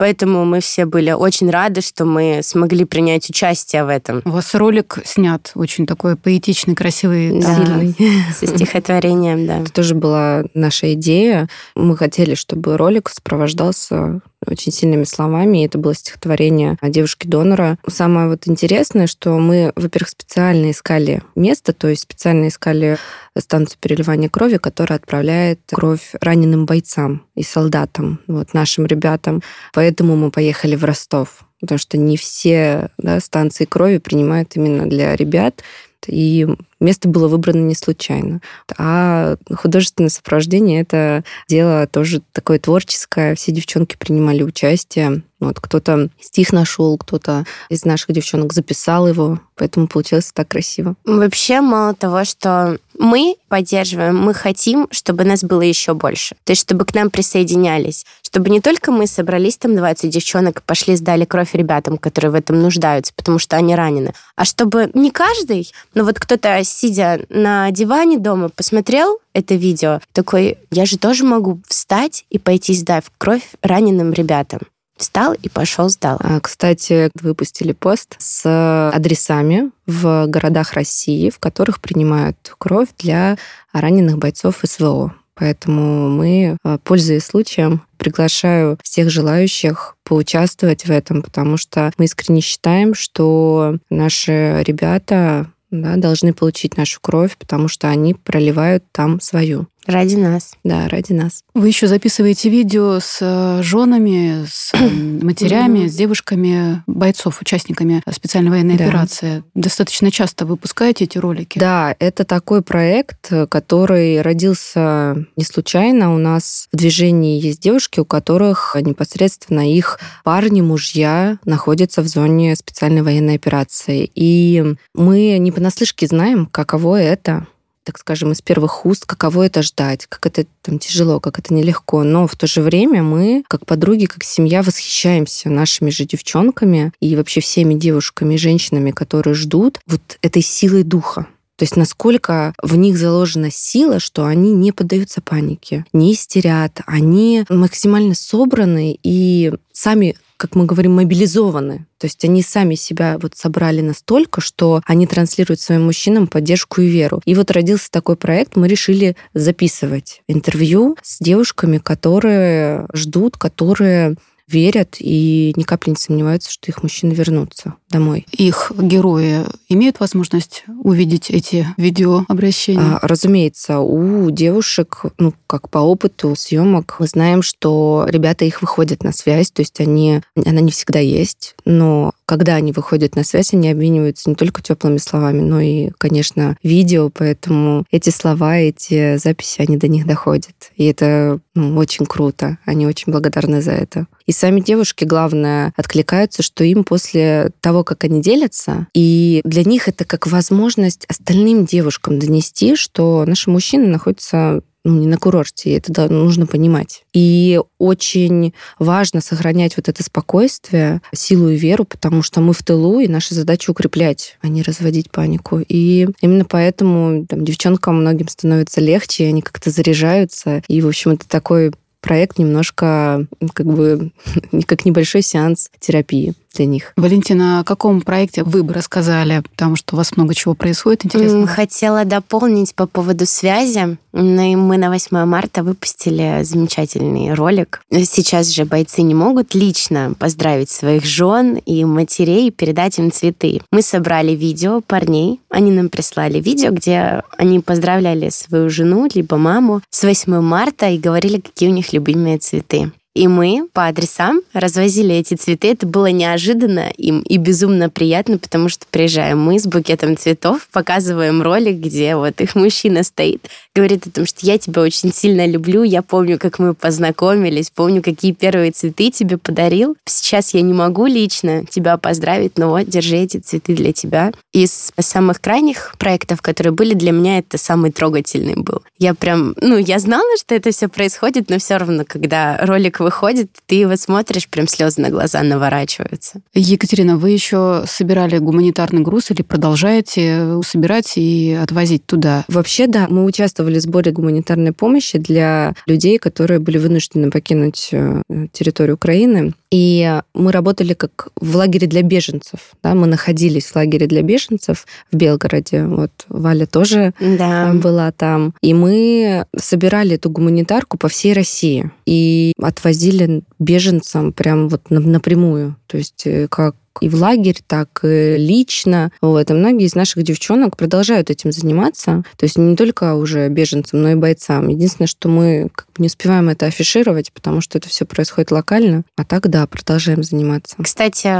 Поэтому 0.00 0.46
мы 0.46 0.60
все 0.60 0.86
были 0.86 1.10
очень 1.10 1.50
рады, 1.50 1.82
что 1.82 2.06
мы 2.06 2.40
смогли 2.42 2.86
принять 2.86 3.28
участие 3.28 3.84
в 3.84 3.88
этом. 3.88 4.22
У 4.24 4.30
вас 4.30 4.54
ролик 4.54 4.96
снят 5.04 5.52
очень 5.54 5.84
такой 5.84 6.16
поэтичный, 6.16 6.74
красивый, 6.74 7.38
да, 7.38 7.54
сильный. 7.54 7.94
Со 8.34 8.46
стихотворением, 8.46 9.46
да. 9.46 9.58
Это 9.58 9.70
тоже 9.70 9.94
была 9.94 10.44
наша 10.54 10.94
идея. 10.94 11.50
Мы 11.74 11.98
хотели, 11.98 12.34
чтобы 12.34 12.78
ролик 12.78 13.10
сопровождался 13.10 14.22
очень 14.46 14.72
сильными 14.72 15.04
словами, 15.04 15.62
и 15.62 15.66
это 15.66 15.78
было 15.78 15.94
стихотворение 15.94 16.76
девушки-донора. 16.82 17.78
Самое 17.88 18.28
вот 18.28 18.48
интересное, 18.48 19.06
что 19.06 19.38
мы, 19.38 19.72
во-первых, 19.76 20.10
специально 20.10 20.70
искали 20.70 21.22
место, 21.34 21.72
то 21.72 21.88
есть 21.88 22.02
специально 22.02 22.48
искали 22.48 22.96
станцию 23.36 23.78
переливания 23.80 24.28
крови, 24.28 24.56
которая 24.56 24.98
отправляет 24.98 25.60
кровь 25.70 26.12
раненым 26.20 26.66
бойцам 26.66 27.26
и 27.34 27.42
солдатам, 27.42 28.20
вот 28.26 28.54
нашим 28.54 28.86
ребятам. 28.86 29.42
Поэтому 29.72 30.16
мы 30.16 30.30
поехали 30.30 30.76
в 30.76 30.84
Ростов, 30.84 31.44
потому 31.60 31.78
что 31.78 31.98
не 31.98 32.16
все 32.16 32.90
да, 32.98 33.20
станции 33.20 33.64
крови 33.64 33.98
принимают 33.98 34.56
именно 34.56 34.88
для 34.88 35.14
ребят. 35.16 35.62
И 36.06 36.48
место 36.80 37.08
было 37.08 37.28
выбрано 37.28 37.62
не 37.62 37.74
случайно. 37.74 38.40
А 38.78 39.36
художественное 39.54 40.10
сопровождение— 40.10 40.80
это 40.82 41.24
дело 41.48 41.86
тоже 41.86 42.22
такое 42.32 42.58
творческое. 42.58 43.34
Все 43.34 43.52
девчонки 43.52 43.96
принимали 43.96 44.42
участие. 44.42 45.22
Вот 45.40 45.58
кто-то 45.58 46.10
стих 46.20 46.52
нашел, 46.52 46.98
кто-то 46.98 47.44
из 47.70 47.86
наших 47.86 48.12
девчонок 48.12 48.52
записал 48.52 49.08
его, 49.08 49.40
поэтому 49.56 49.88
получилось 49.88 50.32
так 50.34 50.48
красиво. 50.48 50.96
Вообще, 51.06 51.62
мало 51.62 51.94
того, 51.94 52.24
что 52.24 52.78
мы 52.98 53.36
поддерживаем, 53.48 54.18
мы 54.18 54.34
хотим, 54.34 54.86
чтобы 54.90 55.24
нас 55.24 55.42
было 55.42 55.62
еще 55.62 55.94
больше. 55.94 56.36
То 56.44 56.50
есть, 56.50 56.60
чтобы 56.60 56.84
к 56.84 56.94
нам 56.94 57.08
присоединялись. 57.08 58.04
Чтобы 58.22 58.50
не 58.50 58.60
только 58.60 58.92
мы 58.92 59.06
собрались 59.06 59.56
там 59.56 59.74
20 59.74 60.10
девчонок 60.10 60.58
и 60.58 60.62
пошли 60.64 60.94
сдали 60.94 61.24
кровь 61.24 61.54
ребятам, 61.54 61.96
которые 61.96 62.30
в 62.30 62.34
этом 62.34 62.60
нуждаются, 62.60 63.14
потому 63.16 63.38
что 63.38 63.56
они 63.56 63.74
ранены, 63.74 64.12
а 64.36 64.44
чтобы 64.44 64.90
не 64.94 65.10
каждый, 65.10 65.72
но 65.94 66.04
вот 66.04 66.20
кто-то, 66.20 66.62
сидя 66.70 67.20
на 67.28 67.70
диване 67.70 68.18
дома, 68.18 68.48
посмотрел 68.48 69.18
это 69.32 69.54
видео, 69.54 70.00
такой, 70.12 70.58
я 70.70 70.86
же 70.86 70.98
тоже 70.98 71.24
могу 71.24 71.60
встать 71.66 72.24
и 72.30 72.38
пойти 72.38 72.74
сдать 72.74 73.04
кровь 73.18 73.48
раненым 73.62 74.12
ребятам. 74.12 74.60
Встал 74.96 75.32
и 75.32 75.48
пошел, 75.48 75.88
сдал. 75.88 76.18
А, 76.20 76.40
кстати, 76.40 77.10
выпустили 77.14 77.72
пост 77.72 78.16
с 78.18 78.90
адресами 78.94 79.70
в 79.86 80.26
городах 80.26 80.74
России, 80.74 81.30
в 81.30 81.38
которых 81.38 81.80
принимают 81.80 82.36
кровь 82.58 82.88
для 82.98 83.38
раненых 83.72 84.18
бойцов 84.18 84.60
СВО. 84.62 85.14
Поэтому 85.34 86.10
мы, 86.10 86.58
а, 86.62 86.76
пользуясь 86.76 87.24
случаем, 87.24 87.80
приглашаю 87.96 88.78
всех 88.82 89.08
желающих 89.08 89.96
поучаствовать 90.04 90.84
в 90.84 90.90
этом, 90.90 91.22
потому 91.22 91.56
что 91.56 91.92
мы 91.96 92.04
искренне 92.04 92.42
считаем, 92.42 92.92
что 92.92 93.78
наши 93.88 94.62
ребята 94.66 95.46
да, 95.70 95.96
должны 95.96 96.32
получить 96.32 96.76
нашу 96.76 97.00
кровь, 97.00 97.36
потому 97.36 97.68
что 97.68 97.88
они 97.88 98.14
проливают 98.14 98.84
там 98.92 99.20
свою. 99.20 99.66
Ради 99.86 100.16
нас. 100.16 100.52
Да, 100.62 100.88
ради 100.88 101.12
нас. 101.12 101.42
Вы 101.54 101.68
еще 101.68 101.86
записываете 101.86 102.50
видео 102.50 102.98
с 103.00 103.18
э, 103.20 103.62
женами, 103.62 104.44
с 104.46 104.72
э, 104.74 104.88
матерями, 105.24 105.86
с 105.86 105.94
девушками 105.94 106.82
бойцов, 106.86 107.40
участниками 107.40 108.02
специальной 108.10 108.50
военной 108.50 108.76
да. 108.76 108.84
операции. 108.84 109.42
Достаточно 109.54 110.10
часто 110.10 110.44
выпускаете 110.44 111.04
эти 111.04 111.18
ролики? 111.18 111.58
Да, 111.58 111.96
это 111.98 112.24
такой 112.24 112.62
проект, 112.62 113.30
который 113.48 114.20
родился 114.20 115.26
не 115.36 115.44
случайно. 115.44 116.14
У 116.14 116.18
нас 116.18 116.68
в 116.72 116.76
движении 116.76 117.40
есть 117.40 117.60
девушки, 117.60 118.00
у 118.00 118.04
которых 118.04 118.76
непосредственно 118.80 119.72
их 119.72 119.98
парни, 120.24 120.60
мужья 120.60 121.38
находятся 121.44 122.02
в 122.02 122.06
зоне 122.06 122.54
специальной 122.54 123.02
военной 123.02 123.36
операции. 123.36 124.10
И 124.14 124.76
мы 124.94 125.38
не 125.38 125.52
понаслышке 125.52 126.06
знаем, 126.06 126.46
каково 126.46 127.00
это 127.00 127.46
так 127.84 127.98
скажем, 127.98 128.32
из 128.32 128.42
первых 128.42 128.84
уст, 128.86 129.06
каково 129.06 129.46
это 129.46 129.62
ждать, 129.62 130.06
как 130.06 130.26
это 130.26 130.46
там 130.62 130.78
тяжело, 130.78 131.20
как 131.20 131.38
это 131.38 131.54
нелегко. 131.54 132.02
Но 132.04 132.26
в 132.26 132.36
то 132.36 132.46
же 132.46 132.62
время 132.62 133.02
мы, 133.02 133.44
как 133.48 133.66
подруги, 133.66 134.06
как 134.06 134.24
семья, 134.24 134.62
восхищаемся 134.62 135.48
нашими 135.50 135.90
же 135.90 136.04
девчонками 136.04 136.92
и 137.00 137.16
вообще 137.16 137.40
всеми 137.40 137.74
девушками 137.74 138.34
и 138.34 138.38
женщинами, 138.38 138.90
которые 138.90 139.34
ждут 139.34 139.80
вот 139.86 140.18
этой 140.22 140.42
силой 140.42 140.82
духа. 140.82 141.26
То 141.60 141.64
есть 141.64 141.76
насколько 141.76 142.54
в 142.62 142.74
них 142.76 142.96
заложена 142.96 143.50
сила, 143.50 144.00
что 144.00 144.24
они 144.24 144.52
не 144.52 144.72
поддаются 144.72 145.20
панике, 145.20 145.84
не 145.92 146.14
истерят, 146.14 146.80
они 146.86 147.44
максимально 147.50 148.14
собраны 148.14 148.98
и 149.02 149.52
сами 149.70 150.16
как 150.40 150.56
мы 150.56 150.64
говорим, 150.64 150.94
мобилизованы. 150.94 151.86
То 151.98 152.06
есть 152.06 152.24
они 152.24 152.42
сами 152.42 152.74
себя 152.74 153.18
вот 153.20 153.36
собрали 153.36 153.82
настолько, 153.82 154.40
что 154.40 154.80
они 154.86 155.06
транслируют 155.06 155.60
своим 155.60 155.84
мужчинам 155.84 156.26
поддержку 156.26 156.80
и 156.80 156.88
веру. 156.88 157.20
И 157.26 157.34
вот 157.34 157.50
родился 157.50 157.90
такой 157.90 158.16
проект, 158.16 158.56
мы 158.56 158.66
решили 158.66 159.16
записывать 159.34 160.22
интервью 160.28 160.96
с 161.02 161.18
девушками, 161.20 161.76
которые 161.76 162.86
ждут, 162.94 163.36
которые 163.36 164.16
верят 164.50 164.96
и 164.98 165.52
ни 165.56 165.62
капли 165.62 165.90
не 165.90 165.96
сомневаются, 165.96 166.50
что 166.50 166.70
их 166.70 166.82
мужчины 166.82 167.12
вернутся 167.12 167.74
домой. 167.90 168.26
Их 168.30 168.72
герои 168.76 169.44
имеют 169.68 170.00
возможность 170.00 170.64
увидеть 170.82 171.30
эти 171.30 171.66
видеообращения? 171.76 172.98
А, 173.00 173.06
разумеется, 173.06 173.80
у 173.80 174.30
девушек, 174.30 175.04
ну, 175.18 175.34
как 175.46 175.68
по 175.70 175.78
опыту 175.78 176.34
съемок, 176.36 176.96
мы 176.98 177.06
знаем, 177.06 177.42
что 177.42 178.06
ребята 178.08 178.44
их 178.44 178.62
выходят 178.62 179.02
на 179.02 179.12
связь, 179.12 179.50
то 179.50 179.60
есть 179.60 179.80
они, 179.80 180.22
она 180.36 180.60
не 180.60 180.70
всегда 180.70 180.98
есть, 180.98 181.54
но 181.64 182.12
когда 182.26 182.54
они 182.54 182.70
выходят 182.70 183.16
на 183.16 183.24
связь, 183.24 183.52
они 183.54 183.68
обмениваются 183.68 184.30
не 184.30 184.36
только 184.36 184.62
теплыми 184.62 184.98
словами, 184.98 185.40
но 185.40 185.60
и, 185.60 185.90
конечно, 185.98 186.56
видео, 186.62 187.10
поэтому 187.12 187.84
эти 187.90 188.10
слова, 188.10 188.56
эти 188.56 189.16
записи, 189.16 189.60
они 189.60 189.76
до 189.76 189.88
них 189.88 190.06
доходят. 190.06 190.70
И 190.76 190.84
это 190.84 191.40
ну, 191.54 191.76
очень 191.76 192.06
круто. 192.06 192.58
Они 192.64 192.86
очень 192.86 193.12
благодарны 193.12 193.60
за 193.60 193.72
это. 193.72 194.06
И 194.26 194.32
сами 194.32 194.60
девушки, 194.60 195.04
главное, 195.04 195.72
откликаются, 195.76 196.42
что 196.42 196.62
им 196.62 196.84
после 196.84 197.50
того, 197.60 197.82
как 197.82 198.04
они 198.04 198.22
делятся, 198.22 198.86
и 198.94 199.40
для 199.44 199.64
них 199.64 199.88
это 199.88 200.04
как 200.04 200.28
возможность 200.28 201.04
остальным 201.06 201.64
девушкам 201.64 202.18
донести, 202.18 202.76
что 202.76 203.24
наши 203.26 203.50
мужчины 203.50 203.88
находятся 203.88 204.62
ну, 204.84 204.98
не 204.98 205.06
на 205.06 205.18
курорте, 205.18 205.76
это 205.76 206.08
нужно 206.08 206.46
понимать. 206.46 207.04
И 207.12 207.60
очень 207.78 208.54
важно 208.78 209.20
сохранять 209.20 209.76
вот 209.76 209.88
это 209.88 210.02
спокойствие, 210.02 211.02
силу 211.12 211.50
и 211.50 211.56
веру, 211.56 211.84
потому 211.84 212.22
что 212.22 212.40
мы 212.40 212.52
в 212.52 212.62
тылу, 212.62 213.00
и 213.00 213.08
наша 213.08 213.34
задача 213.34 213.70
укреплять, 213.70 214.38
а 214.40 214.48
не 214.48 214.62
разводить 214.62 215.10
панику. 215.10 215.60
И 215.66 216.08
именно 216.20 216.44
поэтому 216.44 217.26
там, 217.26 217.44
девчонкам 217.44 218.00
многим 218.00 218.28
становится 218.28 218.80
легче, 218.80 219.26
они 219.26 219.42
как-то 219.42 219.70
заряжаются. 219.70 220.62
И, 220.68 220.80
в 220.80 220.88
общем, 220.88 221.12
это 221.12 221.28
такой 221.28 221.72
проект 222.00 222.38
немножко 222.38 223.26
как 223.52 223.66
бы 223.66 224.12
как 224.66 224.84
небольшой 224.84 225.22
сеанс 225.22 225.70
терапии 225.78 226.34
для 226.54 226.66
них. 226.66 226.92
Валентина, 226.96 227.60
о 227.60 227.64
каком 227.64 228.00
проекте 228.00 228.42
вы 228.42 228.62
бы 228.62 228.74
рассказали? 228.74 229.42
Потому 229.50 229.76
что 229.76 229.94
у 229.94 229.98
вас 229.98 230.16
много 230.16 230.34
чего 230.34 230.54
происходит 230.54 231.04
интересно. 231.04 231.46
Хотела 231.46 232.04
дополнить 232.04 232.74
по 232.74 232.86
поводу 232.86 233.26
связи. 233.26 233.96
Мы 234.12 234.76
на 234.76 234.90
8 234.90 235.24
марта 235.24 235.62
выпустили 235.62 236.42
замечательный 236.42 237.32
ролик. 237.34 237.82
Сейчас 237.90 238.48
же 238.48 238.64
бойцы 238.64 239.02
не 239.02 239.14
могут 239.14 239.54
лично 239.54 240.14
поздравить 240.18 240.70
своих 240.70 241.04
жен 241.04 241.54
и 241.54 241.84
матерей 241.84 242.48
и 242.48 242.50
передать 242.50 242.98
им 242.98 243.12
цветы. 243.12 243.60
Мы 243.70 243.82
собрали 243.82 244.32
видео 244.32 244.80
парней. 244.80 245.40
Они 245.48 245.70
нам 245.70 245.88
прислали 245.88 246.40
видео, 246.40 246.72
где 246.72 247.22
они 247.38 247.60
поздравляли 247.60 248.30
свою 248.30 248.68
жену 248.70 249.08
либо 249.14 249.36
маму 249.36 249.82
с 249.90 250.02
8 250.02 250.40
марта 250.40 250.88
и 250.88 250.98
говорили, 250.98 251.40
какие 251.40 251.68
у 251.68 251.72
них 251.72 251.92
любимые 251.92 252.38
цветы. 252.38 252.90
И 253.14 253.26
мы 253.26 253.68
по 253.72 253.88
адресам 253.88 254.40
развозили 254.52 255.14
эти 255.16 255.34
цветы. 255.34 255.72
Это 255.72 255.84
было 255.84 256.06
неожиданно 256.06 256.90
им 256.96 257.20
и 257.22 257.38
безумно 257.38 257.90
приятно, 257.90 258.38
потому 258.38 258.68
что 258.68 258.86
приезжаем 258.88 259.40
мы 259.40 259.58
с 259.58 259.66
букетом 259.66 260.16
цветов, 260.16 260.68
показываем 260.72 261.42
ролик, 261.42 261.76
где 261.76 262.14
вот 262.14 262.40
их 262.40 262.54
мужчина 262.54 263.02
стоит, 263.02 263.48
говорит 263.74 264.06
о 264.06 264.10
том, 264.10 264.26
что 264.26 264.46
я 264.46 264.58
тебя 264.58 264.82
очень 264.82 265.12
сильно 265.12 265.44
люблю, 265.44 265.82
я 265.82 266.02
помню, 266.02 266.38
как 266.38 266.60
мы 266.60 266.72
познакомились, 266.72 267.70
помню, 267.70 268.00
какие 268.00 268.32
первые 268.32 268.70
цветы 268.70 269.10
тебе 269.10 269.38
подарил. 269.38 269.96
Сейчас 270.06 270.54
я 270.54 270.60
не 270.60 270.72
могу 270.72 271.06
лично 271.06 271.64
тебя 271.66 271.96
поздравить, 271.96 272.58
но 272.58 272.68
вот, 272.68 272.86
держи 272.86 273.16
эти 273.16 273.38
цветы 273.38 273.74
для 273.74 273.92
тебя. 273.92 274.32
Из 274.52 274.92
самых 275.00 275.40
крайних 275.40 275.94
проектов, 275.98 276.42
которые 276.42 276.72
были 276.72 276.94
для 276.94 277.10
меня, 277.10 277.38
это 277.38 277.58
самый 277.58 277.90
трогательный 277.90 278.54
был. 278.54 278.82
Я 278.98 279.14
прям, 279.14 279.54
ну, 279.60 279.78
я 279.78 279.98
знала, 279.98 280.36
что 280.38 280.54
это 280.54 280.70
все 280.70 280.88
происходит, 280.88 281.50
но 281.50 281.58
все 281.58 281.76
равно, 281.76 282.04
когда 282.06 282.58
ролик 282.58 282.99
выходит, 283.00 283.50
ты 283.66 283.76
его 283.76 283.96
смотришь, 283.96 284.48
прям 284.48 284.68
слезы 284.68 285.00
на 285.00 285.10
глаза 285.10 285.42
наворачиваются. 285.42 286.40
Екатерина, 286.54 287.16
вы 287.16 287.30
еще 287.30 287.84
собирали 287.86 288.38
гуманитарный 288.38 289.02
груз 289.02 289.30
или 289.30 289.42
продолжаете 289.42 290.60
собирать 290.64 291.12
и 291.16 291.58
отвозить 291.60 292.06
туда? 292.06 292.44
Вообще, 292.48 292.86
да, 292.86 293.06
мы 293.08 293.24
участвовали 293.24 293.78
в 293.78 293.82
сборе 293.82 294.12
гуманитарной 294.12 294.72
помощи 294.72 295.18
для 295.18 295.74
людей, 295.86 296.18
которые 296.18 296.60
были 296.60 296.78
вынуждены 296.78 297.30
покинуть 297.30 297.88
э, 297.92 298.22
территорию 298.52 298.94
Украины. 298.94 299.54
И 299.70 300.20
мы 300.34 300.52
работали 300.52 300.94
как 300.94 301.28
в 301.36 301.56
лагере 301.56 301.86
для 301.86 302.02
беженцев. 302.02 302.72
Да? 302.82 302.94
Мы 302.94 303.06
находились 303.06 303.66
в 303.66 303.76
лагере 303.76 304.06
для 304.06 304.22
беженцев 304.22 304.86
в 305.12 305.16
Белгороде. 305.16 305.84
Вот 305.84 306.10
Валя 306.28 306.66
тоже 306.66 307.14
да. 307.20 307.72
была 307.74 308.10
там. 308.10 308.52
И 308.62 308.74
мы 308.74 309.46
собирали 309.56 310.16
эту 310.16 310.30
гуманитарку 310.30 310.98
по 310.98 311.08
всей 311.08 311.32
России. 311.32 311.90
И 312.04 312.52
отвозили 312.60 313.42
беженцам 313.58 314.32
прям 314.32 314.68
вот 314.68 314.90
напрямую. 314.90 315.76
То 315.86 315.98
есть 315.98 316.26
э, 316.26 316.48
как 316.48 316.74
и 317.00 317.08
в 317.08 317.14
лагерь, 317.14 317.58
так 317.66 318.00
и 318.04 318.36
лично. 318.36 319.10
Вот. 319.20 319.50
И 319.50 319.54
многие 319.54 319.86
из 319.86 319.94
наших 319.94 320.22
девчонок 320.22 320.76
продолжают 320.76 321.30
этим 321.30 321.52
заниматься. 321.52 322.22
То 322.36 322.44
есть 322.44 322.58
не 322.58 322.76
только 322.76 323.14
уже 323.14 323.48
беженцам, 323.48 324.02
но 324.02 324.10
и 324.10 324.14
бойцам. 324.14 324.68
Единственное, 324.68 325.08
что 325.08 325.28
мы 325.28 325.70
как 325.74 325.86
бы 325.86 325.94
не 325.98 326.06
успеваем 326.06 326.48
это 326.48 326.66
афишировать, 326.66 327.32
потому 327.32 327.60
что 327.60 327.78
это 327.78 327.88
все 327.88 328.04
происходит 328.04 328.50
локально. 328.50 329.02
А 329.16 329.24
так, 329.24 329.48
да, 329.48 329.66
продолжаем 329.66 330.22
заниматься. 330.22 330.76
Кстати, 330.82 331.30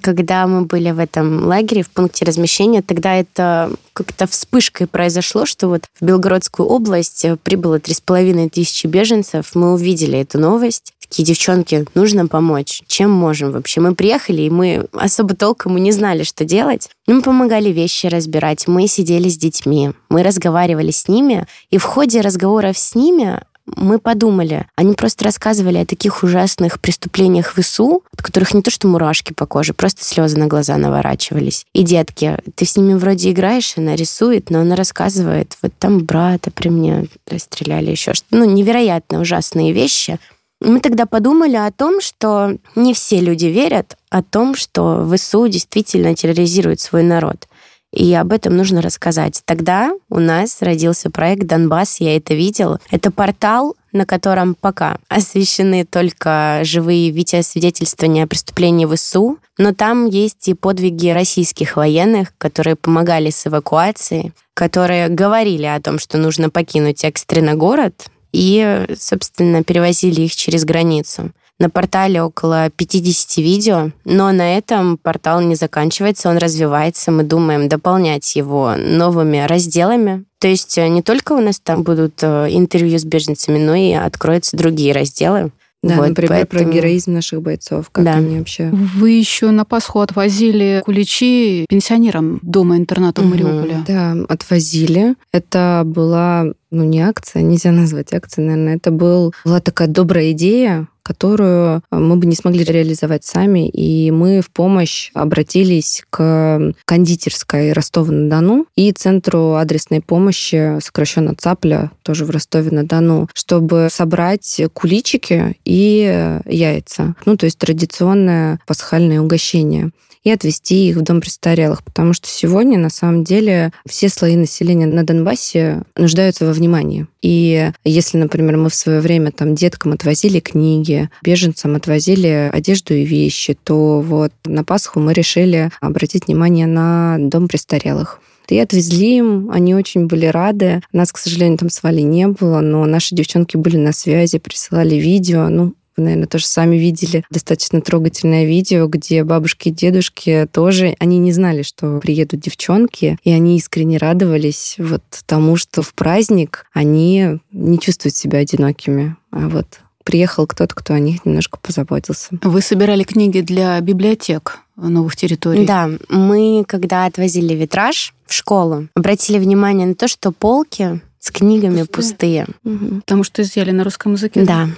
когда 0.00 0.46
мы 0.46 0.62
были 0.62 0.90
в 0.90 0.98
этом 0.98 1.46
лагере, 1.46 1.82
в 1.82 1.90
пункте 1.90 2.24
размещения, 2.24 2.82
тогда 2.82 3.14
это 3.16 3.70
как-то 3.92 4.26
вспышкой 4.26 4.86
произошло, 4.86 5.44
что 5.46 5.68
вот 5.68 5.84
в 6.00 6.04
Белгородскую 6.04 6.68
область 6.68 7.26
прибыло 7.42 7.78
3,5 7.78 8.50
тысячи 8.50 8.86
беженцев. 8.86 9.50
Мы 9.54 9.72
увидели 9.72 10.18
эту 10.18 10.38
новость. 10.38 10.94
Такие 11.00 11.24
девчонки, 11.24 11.86
нужно 11.94 12.26
помочь. 12.26 12.82
Чем 12.86 13.10
можем 13.10 13.50
вообще? 13.52 13.80
Мы 13.80 13.94
приехали, 13.94 14.42
и 14.42 14.50
мы 14.50 14.86
особо 15.08 15.34
толком 15.34 15.72
мы 15.72 15.80
не 15.80 15.92
знали, 15.92 16.22
что 16.22 16.44
делать. 16.44 16.88
Мы 17.06 17.20
помогали 17.20 17.70
вещи 17.70 18.06
разбирать, 18.06 18.68
мы 18.68 18.86
сидели 18.86 19.28
с 19.28 19.36
детьми, 19.36 19.90
мы 20.08 20.22
разговаривали 20.22 20.90
с 20.90 21.08
ними, 21.08 21.46
и 21.70 21.78
в 21.78 21.84
ходе 21.84 22.20
разговоров 22.20 22.78
с 22.78 22.94
ними 22.94 23.42
мы 23.76 23.98
подумали, 23.98 24.66
они 24.76 24.94
просто 24.94 25.24
рассказывали 25.24 25.78
о 25.78 25.86
таких 25.86 26.22
ужасных 26.22 26.80
преступлениях 26.80 27.54
в 27.54 27.58
ИСУ, 27.58 28.02
от 28.12 28.22
которых 28.22 28.54
не 28.54 28.62
то 28.62 28.70
что 28.70 28.88
мурашки 28.88 29.32
по 29.32 29.46
коже, 29.46 29.74
просто 29.74 30.04
слезы 30.04 30.38
на 30.38 30.46
глаза 30.46 30.76
наворачивались. 30.76 31.66
И 31.74 31.82
детки, 31.82 32.38
ты 32.54 32.64
с 32.64 32.76
ними 32.76 32.94
вроде 32.94 33.30
играешь, 33.30 33.74
она 33.76 33.94
рисует, 33.94 34.48
но 34.50 34.60
она 34.60 34.74
рассказывает, 34.74 35.56
вот 35.62 35.72
там 35.78 36.04
брата 36.04 36.50
при 36.50 36.68
мне 36.68 37.08
расстреляли, 37.26 37.90
еще 37.90 38.14
что-то. 38.14 38.36
Ну, 38.36 38.44
невероятно 38.44 39.20
ужасные 39.20 39.72
вещи. 39.72 40.18
Мы 40.60 40.80
тогда 40.80 41.06
подумали 41.06 41.56
о 41.56 41.70
том, 41.70 42.00
что 42.00 42.56
не 42.74 42.94
все 42.94 43.20
люди 43.20 43.46
верят 43.46 43.97
о 44.10 44.22
том, 44.22 44.54
что 44.54 45.08
ВСУ 45.14 45.48
действительно 45.48 46.14
терроризирует 46.14 46.80
свой 46.80 47.02
народ. 47.02 47.46
И 47.92 48.12
об 48.14 48.32
этом 48.32 48.56
нужно 48.56 48.82
рассказать. 48.82 49.42
Тогда 49.46 49.92
у 50.10 50.18
нас 50.18 50.58
родился 50.60 51.10
проект 51.10 51.46
«Донбасс», 51.46 52.00
я 52.00 52.16
это 52.16 52.34
видела. 52.34 52.80
Это 52.90 53.10
портал, 53.10 53.76
на 53.92 54.04
котором 54.04 54.54
пока 54.54 54.98
освещены 55.08 55.86
только 55.86 56.60
живые 56.64 57.10
видеосвидетельствования 57.10 58.24
о 58.24 58.26
преступлении 58.26 58.84
ВСУ, 58.84 59.38
но 59.56 59.72
там 59.72 60.04
есть 60.04 60.48
и 60.48 60.54
подвиги 60.54 61.08
российских 61.08 61.76
военных, 61.76 62.36
которые 62.36 62.76
помогали 62.76 63.30
с 63.30 63.46
эвакуацией, 63.46 64.32
которые 64.52 65.08
говорили 65.08 65.64
о 65.64 65.80
том, 65.80 65.98
что 65.98 66.18
нужно 66.18 66.50
покинуть 66.50 67.04
экстренно 67.04 67.54
город, 67.54 68.08
и, 68.32 68.86
собственно, 68.98 69.64
перевозили 69.64 70.20
их 70.20 70.36
через 70.36 70.64
границу. 70.66 71.32
На 71.60 71.70
портале 71.70 72.22
около 72.22 72.70
50 72.70 73.38
видео, 73.38 73.90
но 74.04 74.30
на 74.30 74.56
этом 74.56 74.96
портал 74.96 75.40
не 75.40 75.56
заканчивается, 75.56 76.28
он 76.30 76.38
развивается. 76.38 77.10
Мы 77.10 77.24
думаем 77.24 77.68
дополнять 77.68 78.36
его 78.36 78.76
новыми 78.76 79.44
разделами. 79.44 80.24
То 80.38 80.46
есть 80.46 80.78
э, 80.78 80.86
не 80.86 81.02
только 81.02 81.32
у 81.32 81.40
нас 81.40 81.58
там 81.58 81.82
будут 81.82 82.22
э, 82.22 82.46
интервью 82.50 82.98
с 83.00 83.04
беженцами, 83.04 83.58
но 83.58 83.74
и 83.74 83.92
откроются 83.92 84.56
другие 84.56 84.92
разделы. 84.92 85.50
Да, 85.82 85.96
вот, 85.96 86.08
например, 86.08 86.30
поэтому... 86.30 86.64
про 86.64 86.72
героизм 86.72 87.12
наших 87.12 87.40
бойцов, 87.40 87.90
как 87.90 88.04
да. 88.04 88.14
они 88.14 88.38
вообще... 88.38 88.68
Вы 88.70 89.10
еще 89.10 89.50
на 89.50 89.64
Пасху 89.64 90.00
отвозили 90.00 90.82
куличи 90.84 91.66
пенсионерам 91.68 92.40
дома-интерната 92.42 93.20
угу. 93.20 93.28
в 93.28 93.30
Мариуполе. 93.32 93.84
Да, 93.86 94.16
отвозили. 94.28 95.14
Это 95.32 95.82
была, 95.84 96.46
ну, 96.70 96.84
не 96.84 97.00
акция, 97.00 97.42
нельзя 97.42 97.70
назвать 97.70 98.12
акцией, 98.12 98.48
наверное. 98.48 98.76
Это 98.76 98.90
был, 98.90 99.32
была 99.44 99.60
такая 99.60 99.86
добрая 99.86 100.32
идея, 100.32 100.88
которую 101.08 101.82
мы 101.90 102.16
бы 102.16 102.26
не 102.26 102.36
смогли 102.36 102.64
реализовать 102.64 103.24
сами, 103.24 103.66
и 103.66 104.10
мы 104.10 104.42
в 104.42 104.50
помощь 104.50 105.10
обратились 105.14 106.04
к 106.10 106.74
кондитерской 106.84 107.72
Ростова-на-Дону 107.72 108.66
и 108.76 108.92
Центру 108.92 109.54
адресной 109.54 110.02
помощи, 110.02 110.78
сокращенно 110.80 111.34
ЦАПЛЯ, 111.34 111.92
тоже 112.02 112.26
в 112.26 112.30
Ростове-на-Дону, 112.30 113.30
чтобы 113.32 113.88
собрать 113.90 114.60
куличики 114.74 115.56
и 115.64 116.38
яйца. 116.44 117.14
Ну, 117.24 117.38
то 117.38 117.46
есть 117.46 117.56
традиционное 117.58 118.60
пасхальное 118.66 119.22
угощение 119.22 119.90
и 120.24 120.30
отвезти 120.30 120.88
их 120.90 120.96
в 120.96 121.02
дом 121.02 121.22
престарелых, 121.22 121.82
потому 121.82 122.12
что 122.12 122.28
сегодня 122.28 122.78
на 122.78 122.90
самом 122.90 123.24
деле 123.24 123.72
все 123.88 124.10
слои 124.10 124.36
населения 124.36 124.86
на 124.86 125.04
Донбассе 125.04 125.84
нуждаются 125.96 126.44
во 126.44 126.52
внимании. 126.52 127.06
И 127.22 127.70
если, 127.84 128.16
например, 128.16 128.56
мы 128.56 128.70
в 128.70 128.74
свое 128.74 129.00
время 129.00 129.32
там 129.32 129.54
деткам 129.54 129.92
отвозили 129.92 130.40
книги, 130.40 131.10
беженцам 131.22 131.74
отвозили 131.74 132.50
одежду 132.52 132.94
и 132.94 133.04
вещи, 133.04 133.56
то 133.62 134.00
вот 134.00 134.32
на 134.44 134.64
Пасху 134.64 135.00
мы 135.00 135.12
решили 135.12 135.70
обратить 135.80 136.26
внимание 136.26 136.66
на 136.66 137.16
дом 137.18 137.48
престарелых. 137.48 138.20
И 138.48 138.58
отвезли 138.58 139.18
им, 139.18 139.50
они 139.50 139.74
очень 139.74 140.06
были 140.06 140.26
рады. 140.26 140.80
Нас, 140.92 141.12
к 141.12 141.18
сожалению, 141.18 141.58
там 141.58 141.68
с 141.68 141.82
Валей 141.82 142.04
не 142.04 142.28
было, 142.28 142.60
но 142.60 142.86
наши 142.86 143.14
девчонки 143.14 143.58
были 143.58 143.76
на 143.76 143.92
связи, 143.92 144.38
присылали 144.38 144.94
видео. 144.94 145.48
Ну, 145.48 145.74
вы, 145.98 146.04
наверное, 146.04 146.28
тоже 146.28 146.46
сами 146.46 146.76
видели 146.76 147.24
достаточно 147.30 147.80
трогательное 147.80 148.46
видео, 148.46 148.86
где 148.86 149.24
бабушки 149.24 149.68
и 149.68 149.72
дедушки 149.72 150.48
тоже, 150.50 150.94
они 150.98 151.18
не 151.18 151.32
знали, 151.32 151.62
что 151.62 151.98
приедут 151.98 152.40
девчонки, 152.40 153.18
и 153.24 153.30
они 153.30 153.56
искренне 153.56 153.98
радовались 153.98 154.76
вот 154.78 155.02
тому, 155.26 155.56
что 155.56 155.82
в 155.82 155.92
праздник 155.94 156.66
они 156.72 157.40
не 157.52 157.78
чувствуют 157.78 158.14
себя 158.14 158.38
одинокими. 158.38 159.16
А 159.30 159.48
вот 159.48 159.80
приехал 160.04 160.46
кто-то, 160.46 160.74
кто 160.74 160.94
о 160.94 160.98
них 161.00 161.26
немножко 161.26 161.58
позаботился. 161.60 162.30
Вы 162.42 162.62
собирали 162.62 163.02
книги 163.02 163.40
для 163.40 163.78
библиотек 163.80 164.60
новых 164.76 165.16
территорий? 165.16 165.66
Да, 165.66 165.90
мы, 166.08 166.64
когда 166.66 167.04
отвозили 167.04 167.52
витраж 167.54 168.14
в 168.26 168.32
школу, 168.32 168.88
обратили 168.94 169.38
внимание 169.38 169.86
на 169.86 169.94
то, 169.94 170.08
что 170.08 170.32
полки 170.32 171.00
с 171.18 171.30
книгами 171.30 171.82
пустые. 171.82 172.46
пустые. 172.46 172.46
Угу. 172.64 173.00
Потому 173.00 173.24
что 173.24 173.42
изъяли 173.42 173.72
на 173.72 173.84
русском 173.84 174.12
языке? 174.12 174.44
Да. 174.44 174.68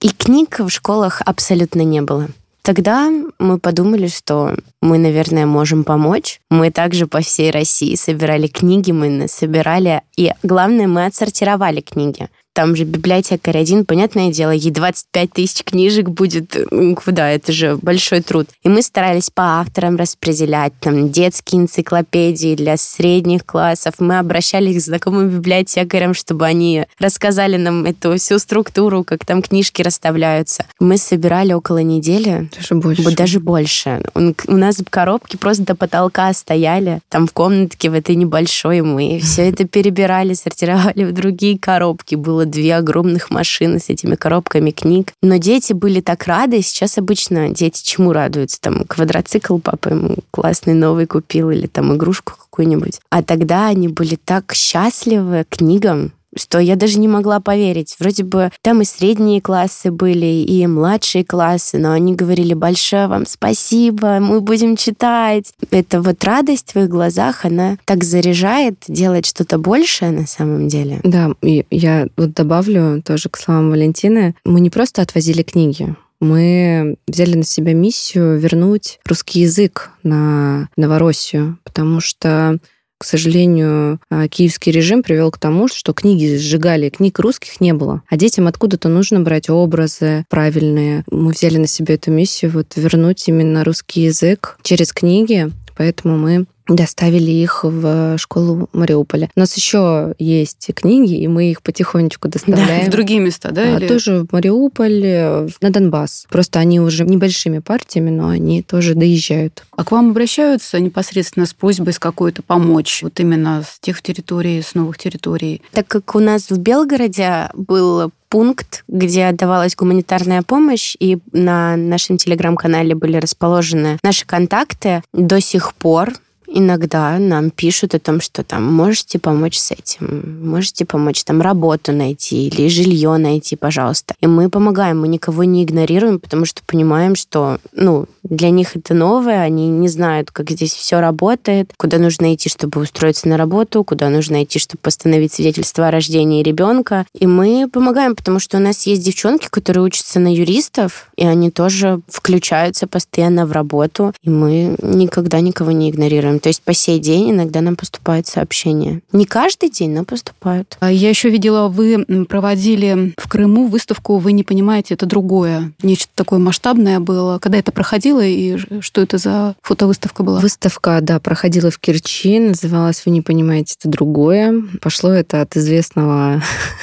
И 0.00 0.08
книг 0.08 0.60
в 0.60 0.70
школах 0.70 1.20
абсолютно 1.24 1.82
не 1.82 2.00
было. 2.00 2.28
Тогда 2.62 3.10
мы 3.38 3.58
подумали, 3.58 4.06
что 4.06 4.54
мы, 4.80 4.98
наверное, 4.98 5.46
можем 5.46 5.84
помочь. 5.84 6.40
Мы 6.50 6.70
также 6.70 7.06
по 7.06 7.20
всей 7.20 7.50
России 7.50 7.94
собирали 7.94 8.46
книги, 8.46 8.92
мы 8.92 9.28
собирали, 9.28 10.02
и 10.16 10.32
главное, 10.42 10.86
мы 10.86 11.06
отсортировали 11.06 11.80
книги 11.80 12.28
там 12.52 12.76
же 12.76 12.84
библиотекарь 12.84 13.58
один, 13.58 13.84
понятное 13.84 14.30
дело, 14.30 14.50
ей 14.50 14.70
25 14.70 15.32
тысяч 15.32 15.64
книжек 15.64 16.08
будет, 16.08 16.56
куда, 17.04 17.30
это 17.30 17.52
же 17.52 17.76
большой 17.76 18.20
труд. 18.20 18.48
И 18.62 18.68
мы 18.68 18.82
старались 18.82 19.30
по 19.30 19.60
авторам 19.60 19.96
распределять, 19.96 20.72
там, 20.80 21.10
детские 21.10 21.62
энциклопедии 21.62 22.54
для 22.54 22.76
средних 22.76 23.46
классов. 23.46 23.94
Мы 23.98 24.18
обращались 24.18 24.82
к 24.82 24.86
знакомым 24.86 25.28
библиотекарям, 25.28 26.14
чтобы 26.14 26.46
они 26.46 26.84
рассказали 26.98 27.56
нам 27.56 27.84
эту 27.84 28.16
всю 28.16 28.38
структуру, 28.38 29.04
как 29.04 29.24
там 29.24 29.42
книжки 29.42 29.82
расставляются. 29.82 30.66
Мы 30.78 30.96
собирали 30.98 31.52
около 31.52 31.78
недели. 31.78 32.48
Даже 32.56 32.74
больше. 32.74 33.16
Даже 33.16 33.40
больше. 33.40 34.02
У 34.14 34.56
нас 34.56 34.78
коробки 34.88 35.36
просто 35.36 35.64
до 35.64 35.74
потолка 35.74 36.32
стояли, 36.32 37.00
там 37.08 37.26
в 37.26 37.32
комнатке 37.32 37.90
в 37.90 37.94
этой 37.94 38.16
небольшой. 38.16 38.80
Мы 38.80 39.20
все 39.22 39.48
это 39.48 39.66
перебирали, 39.66 40.34
сортировали 40.34 41.04
в 41.04 41.12
другие 41.12 41.58
коробки. 41.58 42.14
Было 42.14 42.39
было 42.40 42.46
две 42.46 42.76
огромных 42.76 43.30
машины 43.30 43.78
с 43.78 43.90
этими 43.90 44.14
коробками 44.14 44.70
книг. 44.70 45.12
Но 45.22 45.36
дети 45.36 45.72
были 45.72 46.00
так 46.00 46.26
рады. 46.26 46.62
Сейчас 46.62 46.98
обычно 46.98 47.50
дети 47.50 47.82
чему 47.82 48.12
радуются? 48.12 48.60
Там 48.60 48.84
квадроцикл 48.84 49.58
папа 49.58 49.90
ему 49.90 50.16
классный 50.30 50.74
новый 50.74 51.06
купил 51.06 51.50
или 51.50 51.66
там 51.66 51.94
игрушку 51.94 52.34
какую-нибудь. 52.38 53.00
А 53.10 53.22
тогда 53.22 53.66
они 53.66 53.88
были 53.88 54.16
так 54.16 54.54
счастливы 54.54 55.44
книгам, 55.48 56.12
что 56.36 56.58
я 56.58 56.76
даже 56.76 56.98
не 56.98 57.08
могла 57.08 57.40
поверить. 57.40 57.96
Вроде 57.98 58.24
бы 58.24 58.50
там 58.62 58.82
и 58.82 58.84
средние 58.84 59.40
классы 59.40 59.90
были, 59.90 60.26
и 60.26 60.66
младшие 60.66 61.24
классы, 61.24 61.78
но 61.78 61.92
они 61.92 62.14
говорили 62.14 62.54
большое 62.54 63.06
вам 63.06 63.26
спасибо, 63.26 64.18
мы 64.20 64.40
будем 64.40 64.76
читать. 64.76 65.52
Это 65.70 66.00
вот 66.00 66.22
радость 66.24 66.74
в 66.74 66.78
их 66.78 66.88
глазах, 66.88 67.44
она 67.44 67.76
так 67.84 68.04
заряжает 68.04 68.76
делать 68.88 69.26
что-то 69.26 69.58
большее 69.58 70.10
на 70.10 70.26
самом 70.26 70.68
деле. 70.68 71.00
Да, 71.02 71.32
и 71.42 71.64
я 71.70 72.08
вот 72.16 72.32
добавлю 72.32 73.02
тоже 73.02 73.28
к 73.28 73.36
словам 73.36 73.70
Валентины. 73.70 74.34
Мы 74.44 74.60
не 74.60 74.70
просто 74.70 75.02
отвозили 75.02 75.42
книги, 75.42 75.94
мы 76.20 76.96
взяли 77.08 77.34
на 77.34 77.44
себя 77.44 77.72
миссию 77.72 78.38
вернуть 78.38 79.00
русский 79.06 79.40
язык 79.40 79.90
на 80.02 80.68
Новороссию, 80.76 81.58
потому 81.64 82.00
что 82.00 82.58
к 83.00 83.04
сожалению, 83.04 83.98
а, 84.10 84.28
киевский 84.28 84.70
режим 84.70 85.02
привел 85.02 85.30
к 85.30 85.38
тому, 85.38 85.68
что 85.68 85.94
книги 85.94 86.36
сжигали, 86.36 86.90
книг 86.90 87.18
русских 87.18 87.58
не 87.58 87.72
было. 87.72 88.02
А 88.10 88.18
детям 88.18 88.46
откуда-то 88.46 88.90
нужно 88.90 89.20
брать 89.20 89.48
образы 89.48 90.26
правильные. 90.28 91.04
Мы 91.10 91.32
взяли 91.32 91.56
на 91.56 91.66
себя 91.66 91.94
эту 91.94 92.10
миссию 92.10 92.50
вот 92.50 92.76
вернуть 92.76 93.26
именно 93.26 93.64
русский 93.64 94.02
язык 94.02 94.58
через 94.62 94.92
книги, 94.92 95.50
поэтому 95.78 96.18
мы 96.18 96.44
доставили 96.74 97.30
их 97.30 97.64
в 97.64 98.16
школу 98.18 98.68
Мариуполя. 98.72 99.30
У 99.34 99.40
нас 99.40 99.56
еще 99.56 100.14
есть 100.18 100.70
книги, 100.74 101.14
и 101.14 101.28
мы 101.28 101.50
их 101.50 101.62
потихонечку 101.62 102.28
доставляем. 102.28 102.84
Да, 102.84 102.86
в 102.86 102.90
другие 102.90 103.20
места, 103.20 103.50
да? 103.50 103.62
А, 103.62 103.78
или? 103.78 103.88
Тоже 103.88 104.24
в 104.24 104.32
Мариуполь, 104.32 105.48
на 105.60 105.70
Донбасс. 105.70 106.26
Просто 106.28 106.58
они 106.58 106.80
уже 106.80 107.04
небольшими 107.04 107.58
партиями, 107.58 108.10
но 108.10 108.28
они 108.28 108.62
тоже 108.62 108.94
доезжают. 108.94 109.64
А 109.76 109.84
к 109.84 109.92
вам 109.92 110.10
обращаются 110.10 110.78
непосредственно 110.80 111.46
с 111.46 111.54
просьбой 111.54 111.92
с 111.92 111.98
какой-то 111.98 112.42
помочь? 112.42 113.02
Вот 113.02 113.18
именно 113.20 113.62
с 113.62 113.78
тех 113.80 114.02
территорий, 114.02 114.62
с 114.62 114.74
новых 114.74 114.98
территорий? 114.98 115.62
Так 115.72 115.88
как 115.88 116.14
у 116.14 116.18
нас 116.18 116.50
в 116.50 116.58
Белгороде 116.58 117.48
был 117.54 118.10
пункт, 118.28 118.84
где 118.86 119.26
отдавалась 119.26 119.74
гуманитарная 119.74 120.42
помощь, 120.42 120.96
и 121.00 121.18
на 121.32 121.76
нашем 121.76 122.16
телеграм-канале 122.16 122.94
были 122.94 123.16
расположены 123.16 123.98
наши 124.02 124.24
контакты. 124.24 125.02
До 125.12 125.40
сих 125.40 125.74
пор 125.74 126.12
иногда 126.52 127.18
нам 127.18 127.50
пишут 127.50 127.94
о 127.94 127.98
том, 127.98 128.20
что 128.20 128.42
там 128.42 128.64
можете 128.64 129.18
помочь 129.18 129.58
с 129.58 129.70
этим, 129.70 130.48
можете 130.48 130.84
помочь 130.84 131.22
там 131.24 131.40
работу 131.40 131.92
найти 131.92 132.48
или 132.48 132.68
жилье 132.68 133.16
найти, 133.16 133.56
пожалуйста. 133.56 134.14
И 134.20 134.26
мы 134.26 134.50
помогаем, 134.50 135.00
мы 135.00 135.08
никого 135.08 135.44
не 135.44 135.64
игнорируем, 135.64 136.18
потому 136.18 136.44
что 136.44 136.62
понимаем, 136.66 137.14
что 137.14 137.58
ну, 137.72 138.06
для 138.22 138.50
них 138.50 138.76
это 138.76 138.94
новое, 138.94 139.42
они 139.42 139.68
не 139.68 139.88
знают, 139.88 140.30
как 140.30 140.50
здесь 140.50 140.74
все 140.74 141.00
работает, 141.00 141.72
куда 141.76 141.98
нужно 141.98 142.34
идти, 142.34 142.48
чтобы 142.48 142.80
устроиться 142.80 143.28
на 143.28 143.36
работу, 143.36 143.84
куда 143.84 144.08
нужно 144.08 144.42
идти, 144.44 144.58
чтобы 144.58 144.80
постановить 144.82 145.32
свидетельство 145.32 145.88
о 145.88 145.90
рождении 145.90 146.42
ребенка. 146.42 147.06
И 147.18 147.26
мы 147.26 147.68
помогаем, 147.72 148.16
потому 148.16 148.40
что 148.40 148.56
у 148.56 148.60
нас 148.60 148.86
есть 148.86 149.04
девчонки, 149.04 149.48
которые 149.48 149.84
учатся 149.84 150.18
на 150.18 150.32
юристов, 150.34 151.10
и 151.16 151.24
они 151.24 151.50
тоже 151.50 152.00
включаются 152.08 152.86
постоянно 152.86 153.46
в 153.46 153.52
работу, 153.52 154.12
и 154.22 154.30
мы 154.30 154.76
никогда 154.82 155.40
никого 155.40 155.70
не 155.70 155.90
игнорируем. 155.90 156.39
То 156.40 156.48
есть 156.48 156.62
по 156.62 156.74
сей 156.74 156.98
день 156.98 157.30
иногда 157.30 157.60
нам 157.60 157.76
поступают 157.76 158.26
сообщения. 158.26 159.00
Не 159.12 159.24
каждый 159.24 159.70
день, 159.70 159.90
но 159.90 160.04
поступают. 160.04 160.76
А 160.80 160.90
я 160.90 161.08
еще 161.08 161.30
видела, 161.30 161.68
вы 161.68 162.04
проводили 162.28 163.14
в 163.16 163.28
Крыму 163.28 163.66
выставку 163.66 164.18
«Вы 164.18 164.32
не 164.32 164.44
понимаете, 164.44 164.94
это 164.94 165.06
другое». 165.06 165.72
Нечто 165.82 166.10
такое 166.14 166.38
масштабное 166.38 167.00
было. 167.00 167.38
Когда 167.38 167.58
это 167.58 167.72
проходило 167.72 168.20
и 168.24 168.58
что 168.80 169.00
это 169.00 169.18
за 169.18 169.54
фотовыставка 169.62 170.22
была? 170.22 170.40
Выставка, 170.40 170.98
да, 171.00 171.20
проходила 171.20 171.70
в 171.70 171.78
Керчи, 171.78 172.38
называлась 172.38 173.02
«Вы 173.04 173.12
не 173.12 173.22
понимаете, 173.22 173.76
это 173.78 173.88
другое». 173.88 174.54
Пошло 174.80 175.10
это 175.10 175.42
от 175.42 175.56
известного 175.56 176.42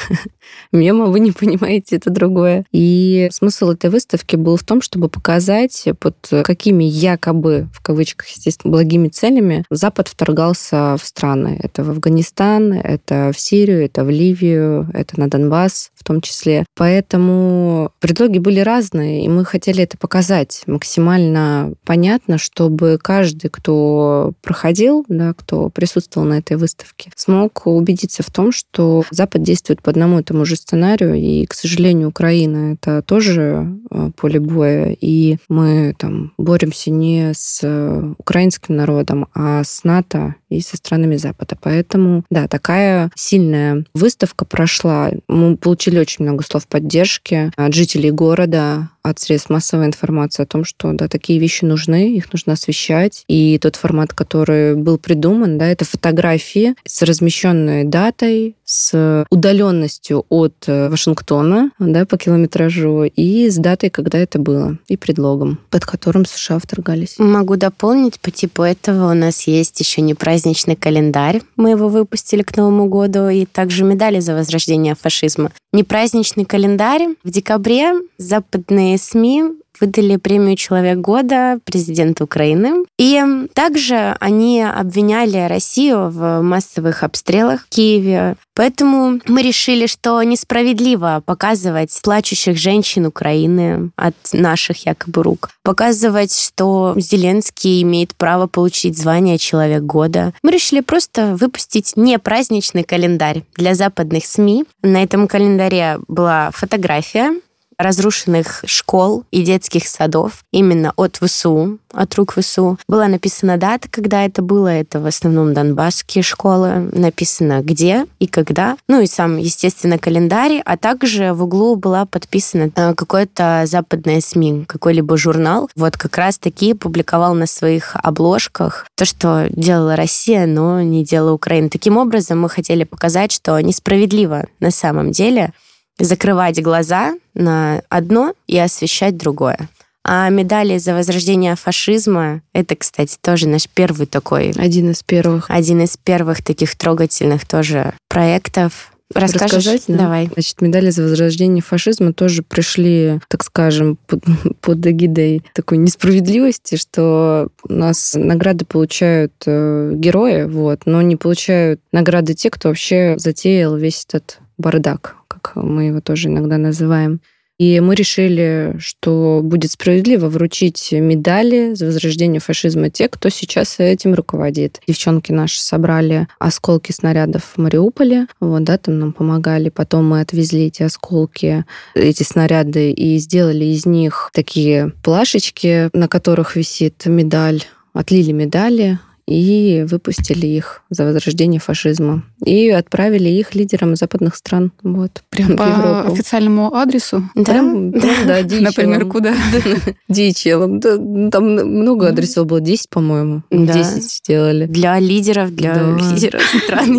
мема, 0.71 1.05
вы 1.05 1.19
не 1.19 1.31
понимаете, 1.31 1.97
это 1.97 2.09
другое. 2.09 2.65
И 2.71 3.29
смысл 3.31 3.71
этой 3.71 3.89
выставки 3.89 4.35
был 4.35 4.57
в 4.57 4.63
том, 4.63 4.81
чтобы 4.81 5.09
показать, 5.09 5.87
под 5.99 6.15
какими 6.43 6.83
якобы, 6.83 7.67
в 7.73 7.81
кавычках, 7.81 8.27
естественно, 8.27 8.71
благими 8.71 9.07
целями 9.07 9.63
Запад 9.69 10.07
вторгался 10.07 10.95
в 10.97 11.05
страны. 11.05 11.59
Это 11.61 11.83
в 11.83 11.89
Афганистан, 11.89 12.73
это 12.73 13.31
в 13.33 13.39
Сирию, 13.39 13.83
это 13.85 14.03
в 14.03 14.09
Ливию, 14.09 14.89
это 14.93 15.19
на 15.19 15.29
Донбасс 15.29 15.91
в 15.95 16.03
том 16.03 16.21
числе. 16.21 16.65
Поэтому 16.75 17.91
предлоги 17.99 18.39
были 18.39 18.59
разные, 18.59 19.25
и 19.25 19.29
мы 19.29 19.45
хотели 19.45 19.83
это 19.83 19.97
показать 19.97 20.63
максимально 20.67 21.73
понятно, 21.85 22.37
чтобы 22.37 22.99
каждый, 23.01 23.49
кто 23.49 24.33
проходил, 24.41 25.05
да, 25.07 25.33
кто 25.33 25.69
присутствовал 25.69 26.27
на 26.27 26.39
этой 26.39 26.57
выставке, 26.57 27.11
смог 27.15 27.65
убедиться 27.65 28.23
в 28.23 28.31
том, 28.31 28.51
что 28.51 29.03
Запад 29.11 29.43
действует 29.43 29.81
по 29.81 29.91
одному 29.91 30.19
этому 30.37 30.45
же 30.45 30.55
сценарию, 30.55 31.15
и, 31.15 31.45
к 31.45 31.53
сожалению, 31.53 32.09
Украина— 32.09 32.73
это 32.73 33.01
тоже 33.01 33.67
э, 33.89 34.11
поле 34.15 34.39
боя, 34.39 34.95
и 34.99 35.37
мы 35.49 35.95
там 35.97 36.33
боремся 36.37 36.91
не 36.91 37.31
с 37.33 37.61
э, 37.63 38.13
украинским 38.19 38.75
народом, 38.75 39.27
а 39.33 39.63
с 39.63 39.83
НАТО 39.83 40.35
и 40.49 40.61
со 40.61 40.77
странами 40.77 41.15
Запада. 41.15 41.57
Поэтому, 41.59 42.23
да, 42.29 42.47
такая 42.47 43.09
сильная 43.15 43.85
выставка 43.95 44.45
прошла. 44.45 45.11
Мы 45.27 45.57
получили 45.57 45.99
очень 45.99 46.23
много 46.25 46.43
слов 46.43 46.67
поддержки 46.67 47.51
от 47.55 47.73
жителей 47.73 48.11
города, 48.11 48.89
от 49.09 49.19
средств 49.19 49.49
массовой 49.49 49.85
информации 49.85 50.43
о 50.43 50.45
том, 50.45 50.63
что 50.63 50.93
да, 50.93 51.07
такие 51.07 51.39
вещи 51.39 51.65
нужны, 51.65 52.15
их 52.15 52.31
нужно 52.33 52.53
освещать. 52.53 53.23
И 53.27 53.57
тот 53.59 53.75
формат, 53.75 54.13
который 54.13 54.75
был 54.75 54.97
придуман, 54.97 55.57
да, 55.57 55.67
это 55.67 55.85
фотографии 55.85 56.75
с 56.85 57.01
размещенной 57.01 57.83
датой, 57.83 58.55
с 58.65 59.25
удаленностью 59.29 60.25
от 60.29 60.53
э, 60.67 60.89
Вашингтона 60.89 61.71
да, 61.79 62.05
по 62.05 62.17
километражу 62.17 63.03
и 63.03 63.49
с 63.49 63.55
датой, 63.55 63.89
когда 63.89 64.17
это 64.17 64.39
было, 64.39 64.77
и 64.87 64.97
предлогом, 64.97 65.59
под 65.69 65.85
которым 65.85 66.25
США 66.25 66.59
вторгались. 66.59 67.15
Могу 67.17 67.55
дополнить, 67.55 68.19
по 68.19 68.29
типу 68.29 68.63
этого 68.63 69.11
у 69.11 69.13
нас 69.13 69.47
есть 69.47 69.79
еще 69.79 70.01
не 70.01 70.13
праздничный 70.13 70.75
календарь. 70.75 71.41
Мы 71.55 71.71
его 71.71 71.87
выпустили 71.87 72.43
к 72.43 72.55
Новому 72.57 72.87
году, 72.87 73.29
и 73.29 73.45
также 73.45 73.83
медали 73.83 74.19
за 74.19 74.33
возрождение 74.33 74.95
фашизма. 74.95 75.51
Непраздничный 75.73 76.45
календарь. 76.45 77.07
В 77.23 77.29
декабре 77.29 77.93
западные 78.17 78.96
СМИ 78.97 79.43
выдали 79.79 80.17
премию 80.17 80.55
«Человек 80.55 80.97
года» 80.97 81.59
президенту 81.63 82.23
Украины. 82.23 82.85
И 82.97 83.23
также 83.53 84.15
они 84.19 84.63
обвиняли 84.63 85.47
Россию 85.47 86.09
в 86.09 86.41
массовых 86.41 87.03
обстрелах 87.03 87.65
в 87.65 87.69
Киеве. 87.69 88.35
Поэтому 88.55 89.19
мы 89.27 89.43
решили, 89.43 89.85
что 89.85 90.21
несправедливо 90.23 91.21
показывать 91.25 91.99
плачущих 92.03 92.57
женщин 92.57 93.05
Украины 93.05 93.91
от 93.95 94.15
наших 94.33 94.85
якобы 94.85 95.21
рук. 95.21 95.49
Показывать, 95.63 96.35
что 96.35 96.95
Зеленский 96.97 97.83
имеет 97.83 98.15
право 98.15 98.47
получить 98.47 98.97
звание 98.97 99.37
«Человек 99.37 99.83
года». 99.83 100.33
Мы 100.41 100.51
решили 100.51 100.79
просто 100.79 101.35
выпустить 101.35 101.93
не 101.95 102.17
праздничный 102.17 102.83
календарь 102.83 103.43
для 103.55 103.75
западных 103.75 104.25
СМИ. 104.25 104.65
На 104.81 105.03
этом 105.03 105.27
календаре 105.27 105.99
была 106.07 106.49
фотография 106.51 107.33
разрушенных 107.77 108.63
школ 108.65 109.23
и 109.31 109.43
детских 109.43 109.87
садов 109.87 110.43
именно 110.51 110.93
от 110.95 111.17
ВСУ, 111.17 111.79
от 111.93 112.15
рук 112.15 112.33
ВСУ. 112.33 112.77
Была 112.87 113.07
написана 113.07 113.57
дата, 113.57 113.87
когда 113.89 114.25
это 114.25 114.41
было. 114.41 114.67
Это 114.67 114.99
в 114.99 115.05
основном 115.05 115.53
донбасские 115.53 116.23
школы. 116.23 116.89
Написано 116.91 117.61
где 117.61 118.05
и 118.19 118.27
когда. 118.27 118.77
Ну 118.87 119.01
и 119.01 119.07
сам, 119.07 119.37
естественно, 119.37 119.97
календарь. 119.97 120.61
А 120.65 120.77
также 120.77 121.33
в 121.33 121.43
углу 121.43 121.75
была 121.75 122.05
подписана 122.05 122.69
э, 122.75 122.93
какой-то 122.93 123.63
западная 123.65 124.21
СМИ, 124.21 124.65
какой-либо 124.67 125.17
журнал. 125.17 125.69
Вот 125.75 125.97
как 125.97 126.17
раз 126.17 126.37
таки 126.37 126.73
публиковал 126.73 127.33
на 127.35 127.47
своих 127.47 127.95
обложках 127.95 128.87
то, 128.95 129.05
что 129.05 129.47
делала 129.49 129.95
Россия, 129.95 130.45
но 130.45 130.81
не 130.81 131.03
делала 131.03 131.33
Украина. 131.33 131.69
Таким 131.69 131.97
образом, 131.97 132.41
мы 132.41 132.49
хотели 132.49 132.83
показать, 132.83 133.31
что 133.31 133.59
несправедливо 133.59 134.47
на 134.59 134.71
самом 134.71 135.11
деле 135.11 135.53
закрывать 135.99 136.61
глаза 136.61 137.15
на 137.33 137.81
одно 137.89 138.33
и 138.47 138.57
освещать 138.57 139.17
другое. 139.17 139.69
А 140.09 140.29
медали 140.29 140.77
за 140.77 140.93
возрождение 140.93 141.55
фашизма— 141.57 142.41
это, 142.53 142.77
кстати, 142.77 143.17
тоже 143.21 143.49
наш 143.49 143.67
первый 143.67 144.07
такой... 144.07 144.51
Один 144.51 144.91
из 144.91 145.03
первых. 145.03 145.47
Один 145.49 145.81
из 145.81 145.97
первых 145.97 146.41
таких 146.41 146.77
трогательных 146.77 147.45
тоже 147.45 147.93
проектов. 148.07 148.93
Расскажешь? 149.13 149.57
Рассказать? 149.57 149.83
Да? 149.87 149.97
Давай. 149.97 150.29
Значит, 150.31 150.61
медали 150.61 150.91
за 150.91 151.03
возрождение 151.03 151.61
фашизма 151.61 152.13
тоже 152.13 152.41
пришли, 152.41 153.19
так 153.27 153.43
скажем, 153.43 153.97
под, 154.07 154.23
под 154.61 154.85
эгидой 154.85 155.43
такой 155.53 155.77
несправедливости, 155.77 156.75
что 156.75 157.49
у 157.67 157.73
нас 157.73 158.13
награды 158.15 158.63
получают 158.63 159.33
э, 159.45 159.91
герои, 159.93 160.43
вот, 160.43 160.81
но 160.85 161.01
не 161.01 161.17
получают 161.17 161.81
награды 161.91 162.33
те, 162.33 162.49
кто 162.49 162.69
вообще 162.69 163.15
затеял 163.17 163.75
весь 163.75 164.05
этот 164.07 164.39
бардак, 164.57 165.15
как 165.27 165.53
мы 165.55 165.85
его 165.85 166.01
тоже 166.01 166.29
иногда 166.29 166.57
называем. 166.57 167.21
И 167.59 167.79
мы 167.79 167.95
решили, 167.95 168.75
что 168.77 169.41
будет 169.43 169.71
справедливо 169.71 170.27
вручить 170.27 170.91
медали 170.91 171.73
за 171.73 171.87
возрождение 171.87 172.39
фашизма 172.39 172.91
те, 172.91 173.09
кто 173.09 173.29
сейчас 173.29 173.79
этим 173.79 174.13
руководит. 174.13 174.79
Девчонки 174.87 175.31
наши 175.31 175.59
собрали 175.59 176.27
осколки 176.37 176.91
снарядов 176.91 177.43
в 177.43 177.57
Мариуполе, 177.57 178.27
вот, 178.39 178.63
да, 178.63 178.77
там 178.77 178.99
нам 178.99 179.11
помогали. 179.11 179.69
Потом 179.69 180.07
мы 180.07 180.21
отвезли 180.21 180.67
эти 180.67 180.83
осколки, 180.83 181.65
эти 181.95 182.21
снаряды, 182.21 182.91
и 182.91 183.17
сделали 183.17 183.65
из 183.65 183.87
них 183.87 184.29
такие 184.33 184.91
плашечки, 185.01 185.89
на 185.97 186.07
которых 186.07 186.55
висит 186.55 187.07
медаль 187.07 187.63
отлили 187.97 188.31
медали, 188.31 188.99
и 189.27 189.85
выпустили 189.87 190.47
их 190.47 190.83
за 190.89 191.03
возрождение 191.03 191.59
фашизма. 191.59 192.23
И 192.45 192.69
отправили 192.69 193.29
их 193.29 193.55
лидерам 193.55 193.95
западных 193.95 194.35
стран. 194.35 194.71
Вот, 194.83 195.21
прям 195.29 195.57
по 195.57 196.01
официальному 196.07 196.73
адресу? 196.73 197.29
Да, 197.35 197.43
прям, 197.43 197.91
да, 197.91 197.99
да 198.43 198.61
Например, 198.61 199.05
куда? 199.05 199.35
Дичелом. 200.09 200.79
Да, 200.79 200.97
там 201.29 201.43
много 201.43 202.07
адресов 202.07 202.45
было, 202.45 202.61
10, 202.61 202.89
по-моему. 202.89 203.43
Да. 203.51 203.73
10 203.73 204.03
сделали. 204.03 204.65
Для 204.65 204.99
лидеров, 204.99 205.53
для 205.53 205.75
да. 205.75 205.97
лидеров 205.97 206.41
стран 206.63 206.97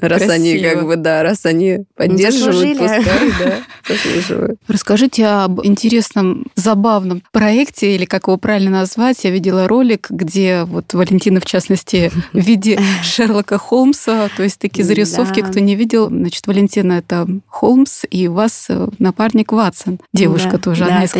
Раз 0.00 0.28
они 0.28 0.58
как 0.58 0.86
бы, 0.86 0.96
да, 0.96 1.22
раз 1.22 1.46
они 1.46 1.84
поддерживают, 1.94 2.78
пускай, 2.78 3.04
да, 3.04 3.56
заслуживают. 3.88 4.60
Расскажите 4.66 5.26
об 5.26 5.64
интересном, 5.64 6.46
забавном 6.56 7.22
проекте, 7.32 7.94
или 7.94 8.04
как 8.04 8.26
его 8.26 8.38
правильно 8.38 8.70
назвать. 8.70 9.22
Я 9.24 9.30
видела 9.30 9.68
ролик, 9.68 10.08
где 10.12 10.64
вот 10.64 10.92
Валентина, 10.92 11.40
в 11.40 11.46
частности, 11.46 12.12
в 12.32 12.38
виде 12.38 12.78
Шерлока 13.02 13.58
Холмса, 13.58 14.28
то 14.36 14.42
есть 14.42 14.58
такие 14.58 14.84
зарисовки, 14.84 15.40
да. 15.40 15.48
кто 15.48 15.58
не 15.58 15.74
видел, 15.74 16.08
значит, 16.08 16.46
Валентина 16.46 16.92
это 16.92 17.26
Холмс, 17.48 18.02
и 18.10 18.28
у 18.28 18.34
вас 18.34 18.66
э, 18.68 18.88
напарник 18.98 19.52
Ватсон, 19.52 19.98
девушка 20.12 20.52
да, 20.52 20.58
тоже, 20.58 20.84
да, 20.84 20.96
она 20.96 21.04
из. 21.04 21.12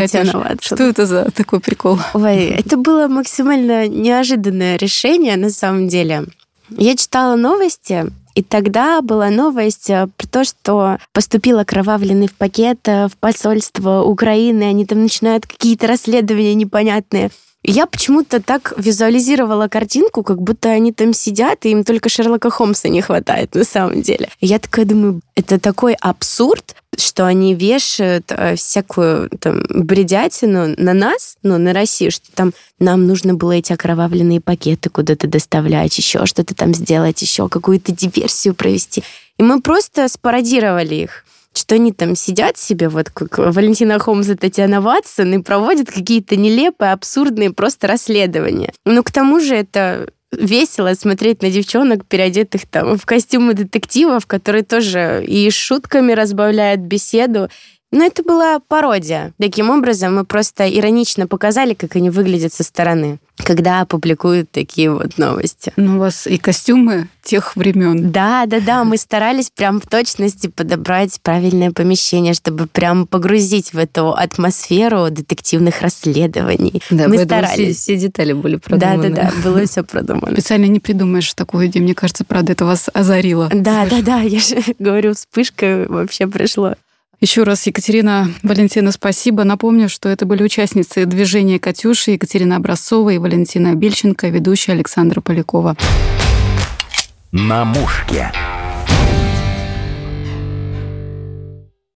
Что 0.61 0.85
это 0.85 1.07
за 1.07 1.31
такой 1.31 1.61
прикол? 1.61 1.98
Ой, 2.14 2.44
это 2.59 2.76
было 2.76 3.09
максимально 3.09 3.88
неожиданное 3.88 4.76
решение, 4.76 5.37
на 5.37 5.50
самом 5.50 5.88
деле. 5.88 6.26
Я 6.68 6.96
читала 6.96 7.37
новости, 7.37 8.07
и 8.35 8.42
тогда 8.42 9.02
была 9.02 9.31
новость 9.31 9.90
э, 9.90 10.09
про 10.16 10.26
то, 10.26 10.44
что 10.44 10.98
поступил 11.12 11.59
окровавленный 11.59 12.28
в 12.28 12.35
пакет 12.35 12.81
э, 12.87 13.09
в 13.09 13.16
посольство 13.16 14.02
Украины, 14.02 14.64
они 14.64 14.87
там 14.87 15.02
начинают 15.02 15.46
какие-то 15.46 15.87
расследования 15.87 16.55
непонятные. 16.55 17.31
Я 17.64 17.87
почему-то 17.87 18.42
так 18.42 18.72
визуализировала 18.77 19.68
картинку, 19.68 20.25
как 20.25 20.42
будто 20.42 20.70
они 20.70 20.92
там 20.92 21.14
сидят, 21.14 21.64
и 21.64 21.70
им 21.70 21.85
только 21.85 22.09
Шерлока 22.09 22.51
Холмса 22.51 22.88
не 22.88 23.03
хватает 23.03 23.55
на 23.55 23.62
самом 23.64 24.03
деле. 24.03 24.29
я 24.40 24.59
такая 24.59 24.85
думаю, 24.85 25.20
это 25.37 25.61
такой 25.61 25.94
абсурд, 25.94 26.75
что 26.98 27.25
они 27.25 27.55
вешают 27.55 28.31
э, 28.31 28.57
всякую 28.57 29.31
там 29.40 29.62
бредятину 29.68 30.75
на 30.77 30.92
нас, 30.92 31.37
ну, 31.44 31.57
на 31.57 31.72
Россию, 31.72 32.11
что 32.11 32.33
там 32.35 32.53
нам 32.81 33.07
нужно 33.07 33.35
было 33.35 33.53
эти 33.53 33.72
окровавленные 33.72 34.40
пакеты 34.40 34.90
куда-то 34.90 35.29
доставлять, 35.29 35.96
еще 35.96 36.27
что-то 36.27 36.55
там 36.55 36.75
сделать, 36.75 37.22
еще 37.22 37.48
какую-то 37.48 37.92
диверсию 37.92 38.55
провести. 38.55 39.05
И 39.38 39.42
мы 39.42 39.61
просто 39.61 40.09
спародировали 40.09 40.96
их 40.96 41.21
что 41.54 41.74
они 41.74 41.92
там 41.92 42.14
сидят 42.16 42.56
себе, 42.56 42.88
вот 42.88 43.10
как 43.10 43.38
Валентина 43.38 43.98
Холмс 43.98 44.28
и 44.28 44.34
Татьяна 44.34 44.80
Ватсон, 44.80 45.34
и 45.34 45.42
проводят 45.42 45.90
какие-то 45.90 46.36
нелепые, 46.36 46.92
абсурдные 46.92 47.52
просто 47.52 47.86
расследования. 47.86 48.72
Но 48.84 49.02
к 49.02 49.10
тому 49.10 49.40
же 49.40 49.54
это 49.54 50.08
весело 50.32 50.94
смотреть 50.94 51.42
на 51.42 51.50
девчонок, 51.50 52.06
переодетых 52.06 52.66
там 52.66 52.96
в 52.96 53.04
костюмы 53.04 53.54
детективов, 53.54 54.26
которые 54.26 54.62
тоже 54.62 55.24
и 55.26 55.50
шутками 55.50 56.12
разбавляют 56.12 56.80
беседу, 56.80 57.50
но 57.92 58.05
это 58.05 58.22
была 58.22 58.59
пародия. 58.59 59.33
Таким 59.38 59.70
образом, 59.70 60.16
мы 60.16 60.24
просто 60.24 60.68
иронично 60.68 61.26
показали, 61.26 61.74
как 61.74 61.94
они 61.94 62.09
выглядят 62.09 62.52
со 62.55 62.64
стороны, 62.64 63.18
когда 63.37 63.85
публикуют 63.85 64.50
такие 64.50 64.90
вот 64.90 65.18
новости. 65.18 65.72
Ну, 65.76 65.96
у 65.96 65.98
вас 66.00 66.26
и 66.26 66.38
костюмы 66.38 67.09
тех 67.22 67.55
времен. 67.55 68.11
Да, 68.11 68.46
да, 68.46 68.61
да. 68.61 68.85
Мы 68.85 68.96
старались 68.96 69.50
прям 69.50 69.78
в 69.78 69.87
точности 69.87 70.46
подобрать 70.46 71.20
правильное 71.22 71.70
помещение, 71.70 72.33
чтобы 72.33 72.66
прям 72.66 73.07
погрузить 73.07 73.74
в 73.74 73.78
эту 73.78 74.12
атмосферу 74.12 75.11
детективных 75.11 75.83
расследований. 75.83 76.83
Да, 76.90 77.09
мы 77.09 77.18
старались. 77.18 77.76
Все, 77.76 77.94
все 77.94 77.96
детали 77.96 78.33
были 78.33 78.57
продуманы. 78.57 79.11
Да, 79.11 79.22
да, 79.22 79.33
да, 79.35 79.42
было 79.50 79.66
все 79.66 79.83
продумано. 79.83 80.33
Специально 80.33 80.64
не 80.64 80.81
придумаешь 80.81 81.33
такую 81.35 81.66
идею. 81.66 81.85
Мне 81.85 81.94
кажется, 81.94 82.24
правда, 82.24 82.52
это 82.52 82.64
вас 82.64 82.88
озарило. 82.94 83.50
Да, 83.52 83.87
да, 83.87 84.00
да. 84.00 84.20
Я 84.20 84.40
же 84.40 84.57
говорю, 84.78 85.14
вспышка 85.14 85.85
вообще 85.88 86.26
пришло. 86.26 86.74
Еще 87.22 87.44
раз, 87.44 87.68
Екатерина 87.68 88.28
Валентина, 88.42 88.90
спасибо. 88.90 89.44
Напомню, 89.44 89.88
что 89.88 90.08
это 90.08 90.26
были 90.26 90.42
участницы 90.42 91.06
движения 91.06 91.61
«Катюши» 91.61 92.11
Екатерина 92.11 92.56
Образцова 92.56 93.11
и 93.11 93.18
Валентина 93.18 93.76
Бельченко, 93.76 94.26
ведущая 94.26 94.72
Александра 94.72 95.20
Полякова. 95.20 95.76
На 97.30 97.64
мушке. 97.64 98.32